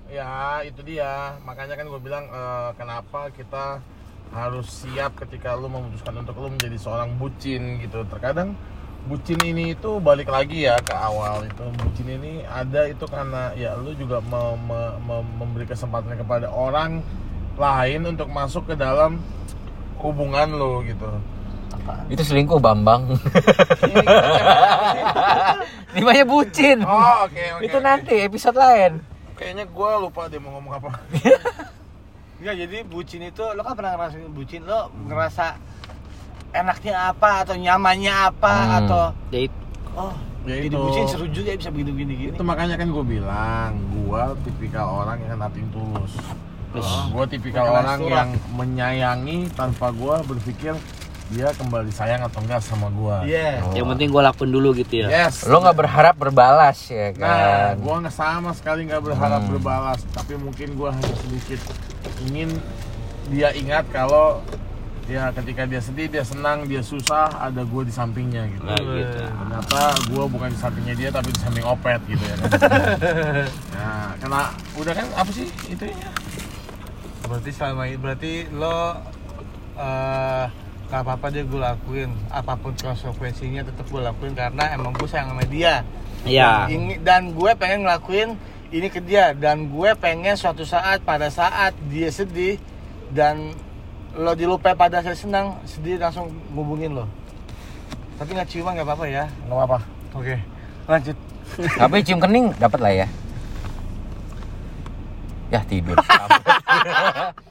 [0.09, 1.37] Ya itu dia.
[1.45, 3.79] Makanya kan gue bilang eh, kenapa kita
[4.29, 8.05] harus siap ketika lu memutuskan untuk lu menjadi seorang bucin gitu.
[8.09, 8.57] Terkadang
[9.07, 13.73] bucin ini itu balik lagi ya ke awal itu bucin ini ada itu karena ya
[13.79, 16.99] lu juga me- me- me- memberi kesempatan kepada orang
[17.55, 19.23] lain untuk masuk ke dalam
[20.03, 21.09] hubungan lo gitu
[22.11, 23.07] Itu selingkuh Bambang.
[25.95, 26.85] Namanya bucin.
[26.85, 27.85] oh oke oke itu oke.
[27.85, 29.01] nanti episode lain.
[29.39, 30.89] Kayaknya gua lupa deh mau ngomong apa
[32.39, 35.59] Enggak, jadi bucin itu lo kan pernah ngerasain bucin lo ngerasa
[36.51, 38.77] enaknya apa atau nyamannya apa Hmm.
[38.79, 39.59] atau Ya itu.
[39.93, 40.77] oh Ya jadi itu.
[40.77, 42.31] bucin seru juga ya bisa begini begini gini.
[42.31, 46.15] itu makanya kan gue bilang gua tipikal orang yang nating tulus
[47.09, 50.77] gue tipikal orang yang menyayangi tanpa gua berpikir
[51.29, 53.61] dia kembali sayang atau enggak sama gua Iya.
[53.61, 53.73] Oh.
[53.73, 55.07] Yang penting gue lakuin dulu gitu ya.
[55.07, 57.29] yes Lo nggak berharap berbalas ya Nah,
[57.73, 57.77] kan?
[57.77, 59.51] gua nggak sama sekali nggak berharap Hmm.
[59.53, 61.61] berbalas, tapi mungkin gua hanya sedikit
[62.23, 62.49] ingin
[63.29, 64.41] dia ingat kalau
[65.05, 68.61] ya ketika dia sedih, dia senang, dia susah, ada gua di sampingnya gitu.
[68.61, 69.21] Nah, gitu.
[69.21, 72.35] Ternyata gua bukan di sampingnya dia, tapi di samping opet gitu ya.
[72.35, 72.49] Kan?
[73.77, 74.41] nah, karena
[74.75, 76.09] udah kan apa sih itu ya?
[77.21, 78.97] Berarti selama ini berarti lo
[79.75, 80.45] eh
[80.89, 85.29] gak apa-apa deh gue lakuin apa pun konsekuensinya tetap gue lakuin karena emang gue sayang
[85.29, 85.85] sama dia
[86.21, 86.67] Iya.
[86.67, 88.35] Ini- dan gue pengen ngelakuin
[88.69, 92.59] ini ke dia dan gue pengen suatu saat pada saat dia sedih
[93.09, 93.53] dan
[94.11, 97.05] lo dilupain pada saya senang sedih langsung ngubungin lo
[98.15, 99.77] tapi nggak ciuman nggak apa-apa ya Nggak apa-apa.
[100.11, 100.35] oke
[100.87, 101.17] lanjut
[101.49, 103.07] Tapi cium kening dapat lah ya.
[105.49, 105.97] Ya tidur.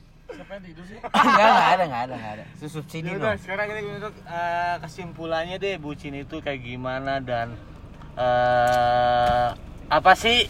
[0.49, 0.97] Siapa yang tidur sih?
[0.97, 2.45] Enggak, enggak ada, enggak ada, enggak ada.
[2.57, 7.53] Susup sini Yaudah, sekarang ini untuk eh, kesimpulannya deh bucin itu kayak gimana dan
[8.17, 9.49] eh
[9.93, 10.49] apa sih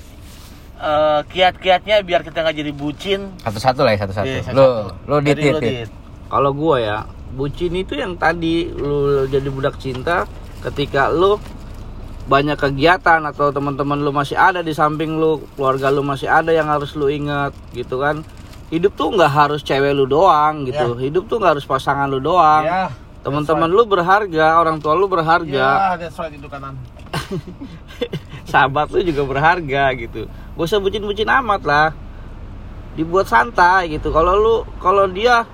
[0.79, 4.31] eh, kiat-kiatnya biar kita nggak jadi bucin Satu-satu lah ya, satu-satu.
[4.31, 5.75] Iya, Lo, lo dit, Dari dit, lo, dit.
[5.83, 5.91] Dit.
[6.31, 6.99] Kalau gue ya,
[7.35, 10.31] bucin itu yang tadi lu jadi budak cinta
[10.63, 11.43] ketika lu
[12.31, 16.71] banyak kegiatan atau teman-teman lu masih ada di samping lu, keluarga lu masih ada yang
[16.71, 18.23] harus lu ingat gitu kan.
[18.69, 20.97] Hidup tuh nggak harus cewek lu doang gitu.
[21.01, 22.65] Hidup tuh nggak harus pasangan lu doang.
[22.65, 22.93] Ya.
[23.25, 26.79] Teman-teman lu berharga, orang tua lu berharga, that's right itu kanan.
[28.51, 30.29] sahabat lu juga berharga gitu.
[30.29, 31.89] Gak usah bucin-bucin amat lah.
[32.97, 34.11] Dibuat santai gitu.
[34.11, 35.45] Kalau lu kalau dia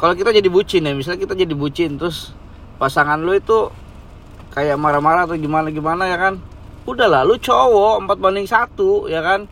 [0.00, 2.32] kalau kita jadi bucin ya, misalnya kita jadi bucin terus
[2.80, 3.68] pasangan lu itu
[4.54, 6.40] kayak marah-marah atau gimana gimana ya kan.
[6.88, 9.44] Udahlah lu cowok 4 banding satu ya kan.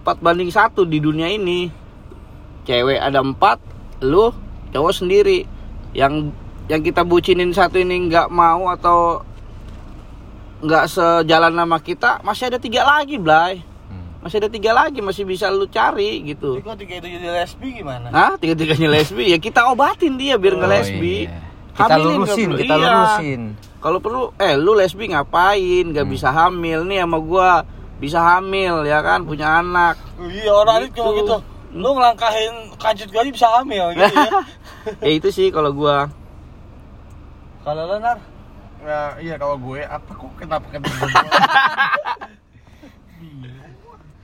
[0.00, 1.79] 4 banding satu di dunia ini.
[2.62, 3.36] Cewek ada 4,
[4.02, 4.30] lu
[4.70, 5.44] cowok sendiri.
[5.90, 6.30] Yang
[6.66, 9.26] yang kita bucinin satu ini nggak mau atau
[10.60, 14.22] nggak sejalan sama kita masih ada tiga lagi Blay Hmm.
[14.22, 17.68] masih ada tiga lagi masih bisa lu cari Tapi gitu kok tiga itu jadi lesbi
[17.74, 18.06] gimana?
[18.06, 21.42] nah tiga tiganya lesbi ya kita obatin dia biar nggak Oh, lesbi iya.
[21.72, 22.60] Kita Hamilin lurusin, nggak perlu.
[22.60, 22.86] kita Iya.
[22.92, 23.40] lurusin.
[23.80, 26.12] kalau perlu eh lu lesbi ngapain nggak Hmm.
[26.12, 27.50] bisa hamil nih sama gua
[27.96, 31.36] bisa hamil ya kan punya anak Iya orang itu cuma Gitu.
[31.70, 34.30] Lu ngelangkahin kancut gue aja bisa hamil gitu ya.
[35.06, 36.10] ya itu sih kalau gua
[37.62, 38.18] Kalau lo nar?
[38.80, 40.96] Ya, iya kalau gue apa kok kenapa kenapa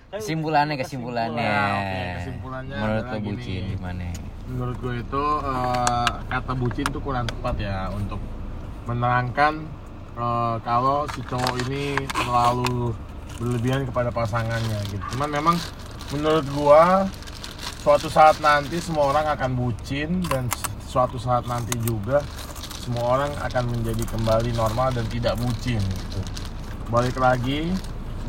[0.06, 1.44] Kesimpulannya, kesimpulannya.
[1.44, 4.06] Nah, oke, kesimpulannya Menurut lo bucin gimana?
[4.46, 8.22] menurut gue itu eh, kata bucin itu kurang tepat ya untuk
[8.86, 9.66] menerangkan
[10.14, 12.94] eh, kalau si cowok ini terlalu
[13.42, 15.02] berlebihan kepada pasangannya gitu.
[15.12, 15.56] Cuman memang
[16.14, 17.10] menurut gua
[17.82, 20.50] suatu saat nanti semua orang akan bucin dan
[20.86, 22.22] suatu saat nanti juga
[22.86, 26.20] semua orang akan menjadi kembali normal dan tidak bucin gitu.
[26.86, 27.74] Balik lagi,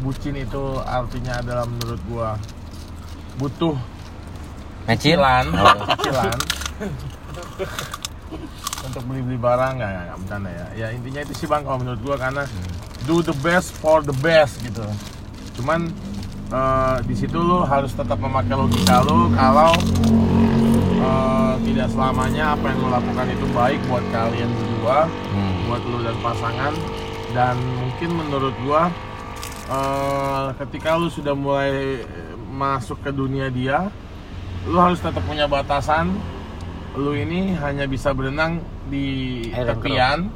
[0.02, 2.34] bucin itu artinya adalah menurut gua
[3.38, 3.78] butuh
[4.88, 5.20] Mecil?
[5.20, 5.46] cicilan,
[8.88, 10.68] untuk beli-beli barang nggak nggak, bercanda ya.
[10.74, 12.48] Ya intinya itu sih bang kalau menurut gua karena
[13.04, 14.88] do the best for the best gitu.
[15.60, 15.92] Cuman
[16.50, 19.74] eh, di situ lo harus tetap memakai logika lo kalau
[20.98, 25.54] eh, tidak selamanya apa yang lo lakukan itu baik buat kalian berdua, Hmm.
[25.68, 26.74] buat lo dan pasangan
[27.32, 28.88] dan mungkin menurut gua
[29.68, 32.02] eh, ketika lu sudah mulai
[32.48, 33.92] masuk ke dunia dia
[34.66, 36.12] lu harus tetap punya batasan
[36.94, 38.58] lu ini hanya bisa berenang
[38.88, 39.06] di
[39.54, 40.32] Air tepian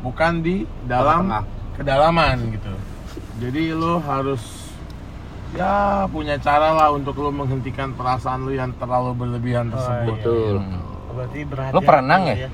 [0.00, 1.76] bukan di dalam Tengah-tengah.
[1.76, 2.72] kedalaman gitu
[3.38, 4.42] jadi lu harus
[5.50, 10.56] ya punya cara lah untuk lu menghentikan perasaan lu yang terlalu berlebihan tersebut betul
[11.10, 12.36] Berarti berhati Lu perenang ya?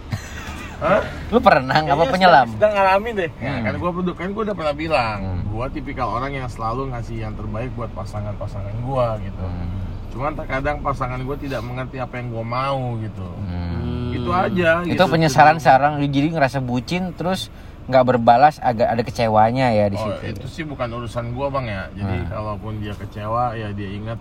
[0.77, 1.01] Hah?
[1.33, 2.49] Lu perenang apa penyelam?
[2.53, 3.31] Sedang, sedang ngalamin deh.
[3.41, 3.63] Ya, Hmm.
[3.65, 5.41] kan gua kan gua udah pernah bilang, Hmm.
[5.49, 9.41] gua tipikal orang yang selalu ngasih yang terbaik buat pasangan-pasangan gua gitu.
[9.41, 9.69] Hmm.
[10.13, 13.25] Cuman terkadang pasangan gua tidak mengerti apa yang gua mau gitu.
[13.25, 14.13] Hmm.
[14.13, 14.85] Itu aja.
[14.85, 15.05] Itu gitu.
[15.09, 17.49] penyesalan sekarang jadi ngerasa bucin terus
[17.87, 20.35] nggak berbalas agak ada kecewanya ya di Oh, situ.
[20.35, 21.83] itu sih bukan urusan gua bang ya.
[21.95, 22.29] Jadi Nah.
[22.29, 24.19] kalaupun dia kecewa ya dia ingat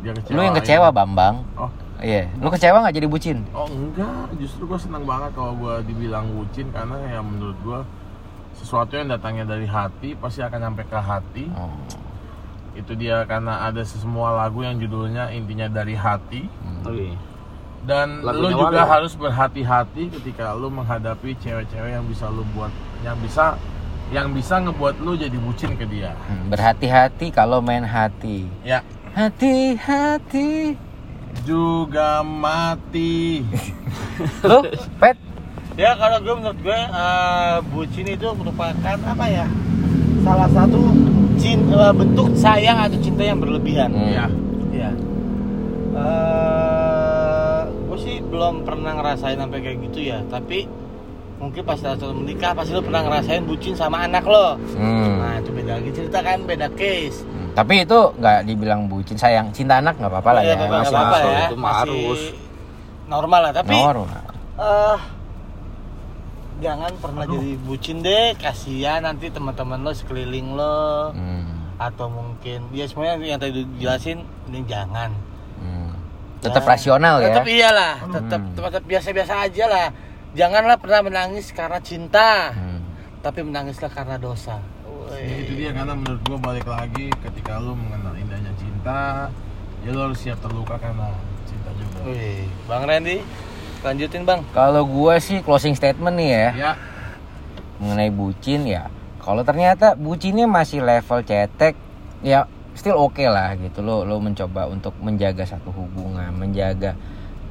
[0.00, 0.34] dia kecewa.
[0.34, 1.46] Lu yang kecewa Bambang.
[1.54, 3.38] Oh, Iya, lu kecewa nggak jadi bucin?
[3.50, 4.28] oh enggak.
[4.36, 7.80] Justru gua senang banget kalau gua dibilang bucin karena ya menurut gua
[8.52, 11.44] sesuatu yang datangnya dari hati pasti akan sampai ke hati.
[11.52, 11.72] Oh.
[12.74, 16.44] Itu dia karena ada semua lagu yang judulnya intinya dari hati.
[16.82, 17.16] Oke.
[17.86, 18.90] Dan Lagunya lu juga Wali.
[18.90, 23.54] harus berhati-hati ketika lu menghadapi cewek-cewek yang bisa lu buat yang bisa
[24.08, 26.10] yang bisa ngebuat lu jadi bucin ke dia.
[26.26, 28.46] Hmm, Berhati-hati kalau main hati.
[28.62, 28.82] Ya,
[29.14, 30.74] Hati-hati.
[31.42, 33.44] juga mati.
[34.42, 35.14] Lu, Pet?
[35.74, 39.46] Ya kalau gue menurut gue eh, bucin itu merupakan apa ya?
[40.20, 40.80] Salah satu
[41.36, 43.90] cinta, bentuk sayang atau cinta yang berlebihan.
[43.90, 44.10] Hmm.
[44.10, 44.26] Ya.
[44.70, 44.90] Iya.
[45.92, 46.65] Eh,
[47.96, 50.20] gue sih belum pernah ngerasain sampai kayak gitu ya.
[50.28, 50.68] Tapi
[51.40, 54.60] mungkin pas saat lo menikah pasti lo pernah ngerasain bucin sama anak lo.
[54.76, 55.16] Hmm.
[55.16, 57.24] Nah itu beda lagi cerita kan beda case.
[57.24, 57.56] Hmm.
[57.56, 60.92] Tapi itu nggak dibilang bucin sayang cinta anak nggak apa-apa lah Iya, ya apa-apa, masih
[60.92, 61.40] apa-apa masuk, ya.
[61.48, 62.20] itu harus.
[63.08, 63.52] normal lah.
[63.56, 64.24] Tapi normal.
[64.60, 64.98] eh
[66.56, 68.36] jangan pernah jadi bucin deh.
[68.36, 71.16] Kasihan nanti teman-teman lo sekeliling lo.
[71.16, 71.44] Hmm.
[71.76, 75.12] atau mungkin ya semuanya yang tadi dijelasin ini jangan.
[76.46, 76.70] Tetap Ya.
[76.70, 77.26] rasional ya.
[77.28, 78.54] tetap iyalah tetap Hmm.
[78.54, 79.86] tetap biasa-biasa aja lah
[80.32, 82.80] janganlah pernah menangis karena cinta Hmm.
[83.20, 84.58] tapi menangislah karena dosa
[85.06, 89.30] Ya, itu dia karena menurut gua balik lagi ketika lu mengenal indahnya cinta,
[89.80, 91.14] ya lu harus siap terluka karena
[91.46, 92.10] cinta juga.
[92.10, 93.16] Wih, bang Randy
[93.80, 96.72] lanjutin bang Kalau gua sih closing statement nih ya Ya,
[97.78, 98.90] mengenai bucin ya.
[99.18, 101.78] Kalau ternyata bucinnya masih level cetek,
[102.20, 106.92] ya still oke lah gitu lo lo mencoba untuk menjaga satu hubungan, menjaga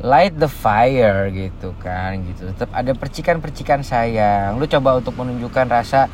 [0.05, 2.51] light the fire gitu kan gitu.
[2.53, 4.61] Tetap ada percikan-percikan sayang.
[4.61, 6.07] Lu coba untuk menunjukkan rasa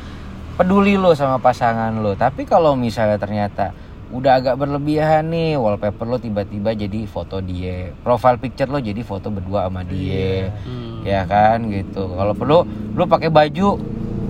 [0.56, 2.16] peduli lo sama pasangan lo.
[2.16, 3.74] Tapi kalau misalnya ternyata
[4.12, 9.32] udah agak berlebihan nih wallpaper lo tiba-tiba jadi foto dia profile picture lo jadi foto
[9.32, 11.00] berdua sama dia Hmm.
[11.00, 12.60] ya kan gitu kalau perlu
[12.92, 13.80] lu pakai baju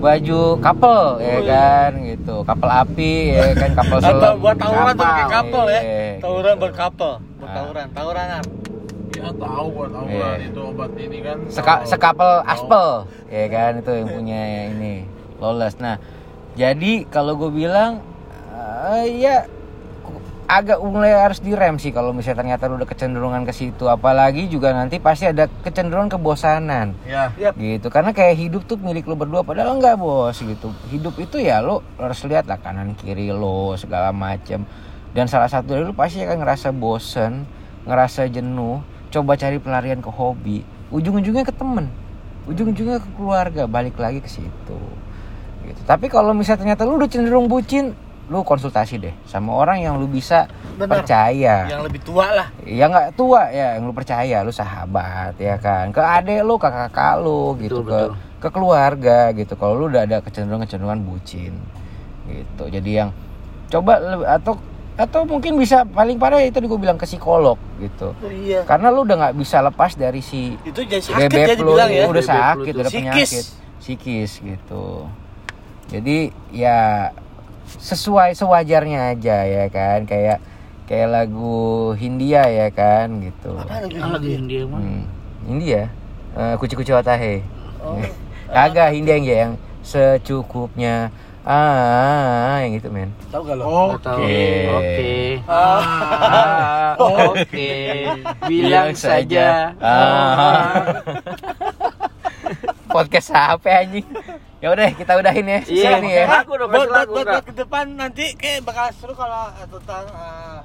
[0.03, 5.05] baju couple ya kan gitu couple api ya kan couple atau selam buat tawuran tuh
[5.05, 6.61] pakai kapel ya Iya, tawuran gitu.
[6.61, 7.55] buat kapel buat Ah.
[7.55, 8.43] tawuran tawuranan
[9.13, 10.47] ya tahu buat tawuran Iya.
[10.51, 11.37] itu obat ini kan.
[11.47, 12.87] Seka, sekapel aspel
[13.29, 14.95] ya kan itu yang punya ini
[15.39, 15.95] lawless nah
[16.53, 18.03] jadi kalau gue bilang
[18.51, 19.47] eh, ya
[20.53, 23.89] agak mulai harus direm sih kalau misalnya ternyata lu udah kecenderungan ke situ.
[23.89, 26.93] Apalagi juga nanti pasti ada kecenderungan kebosanan.
[27.09, 27.89] Ya, gitu.
[27.89, 30.69] Karena kayak hidup tuh milik lo berdua padahal enggak bos gitu.
[30.93, 34.61] Hidup itu ya lo harus lihat lah kanan kiri lo segala macem.
[35.17, 37.49] Dan salah satu dari lo pasti akan ngerasa bosen
[37.89, 38.85] ngerasa jenuh.
[39.09, 40.61] Coba cari pelarian ke hobi.
[40.93, 41.89] Ujung-ujungnya ke temen.
[42.45, 43.65] Ujung-ujungnya ke keluarga.
[43.65, 44.79] Balik lagi ke situ.
[45.65, 45.81] Gitu.
[45.89, 47.97] Tapi kalau misalnya ternyata lu udah cenderung bucin
[48.31, 50.47] lu konsultasi deh sama orang yang lu bisa
[50.79, 51.03] Bener.
[51.03, 51.67] percaya.
[51.67, 52.47] Yang lebih tua lah.
[52.63, 55.91] Ya nggak tua ya yang lu percaya lu sahabat ya kan?
[55.91, 57.83] Ke adek lu ke kakak lu gitu.
[57.83, 58.13] Betul, ke betul.
[58.39, 59.53] ke keluarga gitu.
[59.59, 61.53] Kalau lu udah ada kecenderungan kecenderungan bucin
[62.31, 62.63] gitu.
[62.71, 63.09] Jadi yang
[63.67, 63.99] coba
[64.39, 64.55] atau
[64.93, 68.13] atau mungkin bisa paling parah itu gue bilang ke psikolog gitu.
[68.13, 68.61] Oh, iya.
[68.63, 72.05] Karena lu udah nggak bisa lepas dari si itu jadi sakit bebek ya lu ya.
[72.07, 73.45] Udah Bebek sakit udah penyakit.
[73.83, 75.11] Psikis gitu.
[75.91, 77.11] Jadi ya
[77.65, 80.39] sesuai sewajarnya aja ya kan kayak
[80.83, 84.79] kayak lagu Hindia ya kan gitu apa Ah, lagi India mah.
[84.79, 85.03] hmm.
[85.45, 85.83] Hindia
[86.33, 87.45] Eh, kuci kuci watahe
[87.79, 88.01] oh,
[88.49, 93.87] kagak Hindia yang yang secukupnya ah yang gitu men tahu gak lo Oh.
[93.93, 94.47] Oke.
[94.65, 95.13] Oke.
[95.43, 95.77] Ah.
[95.77, 97.71] Ah, oke.
[98.47, 99.75] Bilang saja.
[99.77, 101.03] Ah.
[102.87, 104.07] podcast apa anjing
[104.63, 106.25] ya udah kita udahin ya Iya, sini ya.
[106.39, 110.59] Aku udah buat buat buat, ke depan nanti kayak bakal seru kalau eh, tentang eh,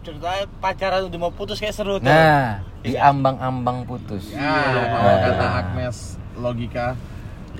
[0.00, 2.08] ceritanya pacaran udah mau putus kayak seru tuh.
[2.08, 4.32] nah di ambang-ambang putus.
[4.32, 6.96] Ya kalau kata Agnes logika.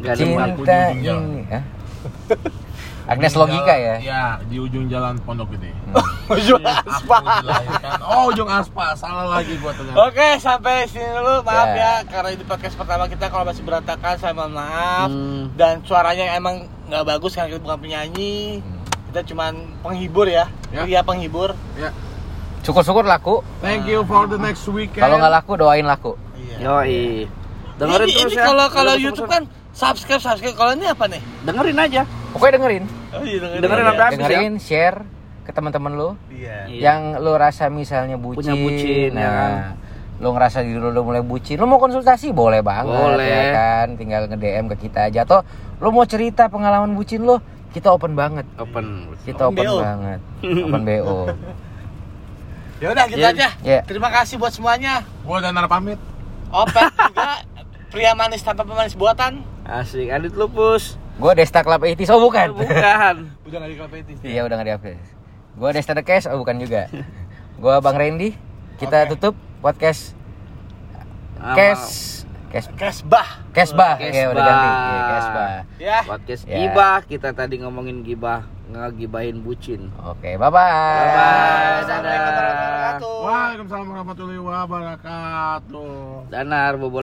[0.01, 0.65] Ada cinta waktu
[3.07, 3.23] di ujung jalan.
[3.23, 5.71] Agnes logika ya Ya, di ujung jalan Pondok Gede.
[6.29, 7.23] Ujung Aku aspal.
[7.23, 7.90] dilahirkan.
[8.03, 8.90] Oh, ujung aspal.
[8.92, 9.95] Salah lagi gua ternyata.
[10.03, 11.39] Oke, sampai sini dulu.
[11.41, 11.78] Maaf Ya.
[11.78, 15.07] ya, karena ini podcast pertama kita kalau masih berantakan, saya mohon maaf.
[15.07, 15.55] Hmm.
[15.55, 18.59] Dan suaranya emang nggak bagus karena kita bukan penyanyi.
[19.07, 20.51] Kita cuman penghibur ya.
[20.68, 20.83] Ya.
[20.85, 21.55] Iya penghibur.
[21.74, 21.95] Ya.
[22.61, 24.99] syukur-syukur laku Thank you for the next weekend.
[24.99, 26.57] kalau nggak laku doain laku Iya.
[26.61, 27.31] Yoi.
[27.78, 28.45] Dengerin ini, terus ini ya.
[28.45, 30.59] kalau kalau YouTube kan subscribe subscribe.
[30.59, 31.22] Kalau ini apa nih?
[31.45, 32.03] dengerin aja.
[32.37, 33.61] Pokoknya dengerin Oh iya dengerin.
[33.61, 33.89] Dengerin ya.
[33.89, 34.99] sampai habis dengerin share
[35.41, 36.57] ke teman-teman lu Iya.
[36.66, 36.80] Iya.
[36.82, 39.53] yang lu rasa misalnya bucin, Punya bucin, ya nah kan?
[40.16, 43.28] lo ngerasa diri lo udah mulai bucin, lo mau konsultasi boleh banget Boleh.
[43.28, 45.45] ya kan, tinggal nge-DM ke kita aja atau
[45.76, 47.37] lo mau cerita pengalaman bucin lo,
[47.68, 48.49] kita open banget.
[48.57, 49.12] Open.
[49.22, 49.76] Kita Open open, BO.
[49.78, 50.20] banget.
[50.64, 51.16] Open BO.
[52.76, 53.28] Ya udah gitu Iya.
[53.30, 53.49] aja.
[53.61, 53.80] Iya.
[53.82, 55.05] Terima kasih buat semuanya.
[55.20, 56.01] Gua dan Nar pamit.
[56.49, 57.45] Opet juga
[57.89, 59.45] pria manis tanpa pemanis buatan.
[59.62, 60.97] Asik, Adit Lupus.
[61.17, 62.49] Gue Desta Club 80 oh bukan.
[62.53, 63.14] Bukan.
[63.49, 64.17] Udah gak di Klepetis.
[64.21, 64.95] Iya udah gak di
[65.57, 66.93] Gue Desta The Cash, oh bukan juga.
[67.62, 68.37] Gue Bang Randy.
[68.77, 69.17] Kita Oke.
[69.17, 70.12] tutup podcast
[71.57, 72.17] Cash
[72.53, 73.43] Cash Kesbah.
[73.51, 73.97] Cashbah.
[73.97, 74.12] Cashbah.
[74.12, 74.69] Ya udah ganti.
[74.69, 75.49] Iya, Cashbah.
[75.81, 75.99] Ya.
[76.05, 76.57] Podcast Ya.
[76.62, 76.99] gibah.
[77.03, 79.91] Kita tadi ngomongin gibah, ngegibahin bucin.
[80.05, 80.62] Oke, bye bye.
[80.62, 81.83] Bye-bye.
[81.83, 83.14] Assalamualaikum warahmatullahi wabarakatuh.
[83.27, 86.31] Waalaikumsalam warahmatullahi wabarakatuh.
[86.31, 86.95] Danar, bobo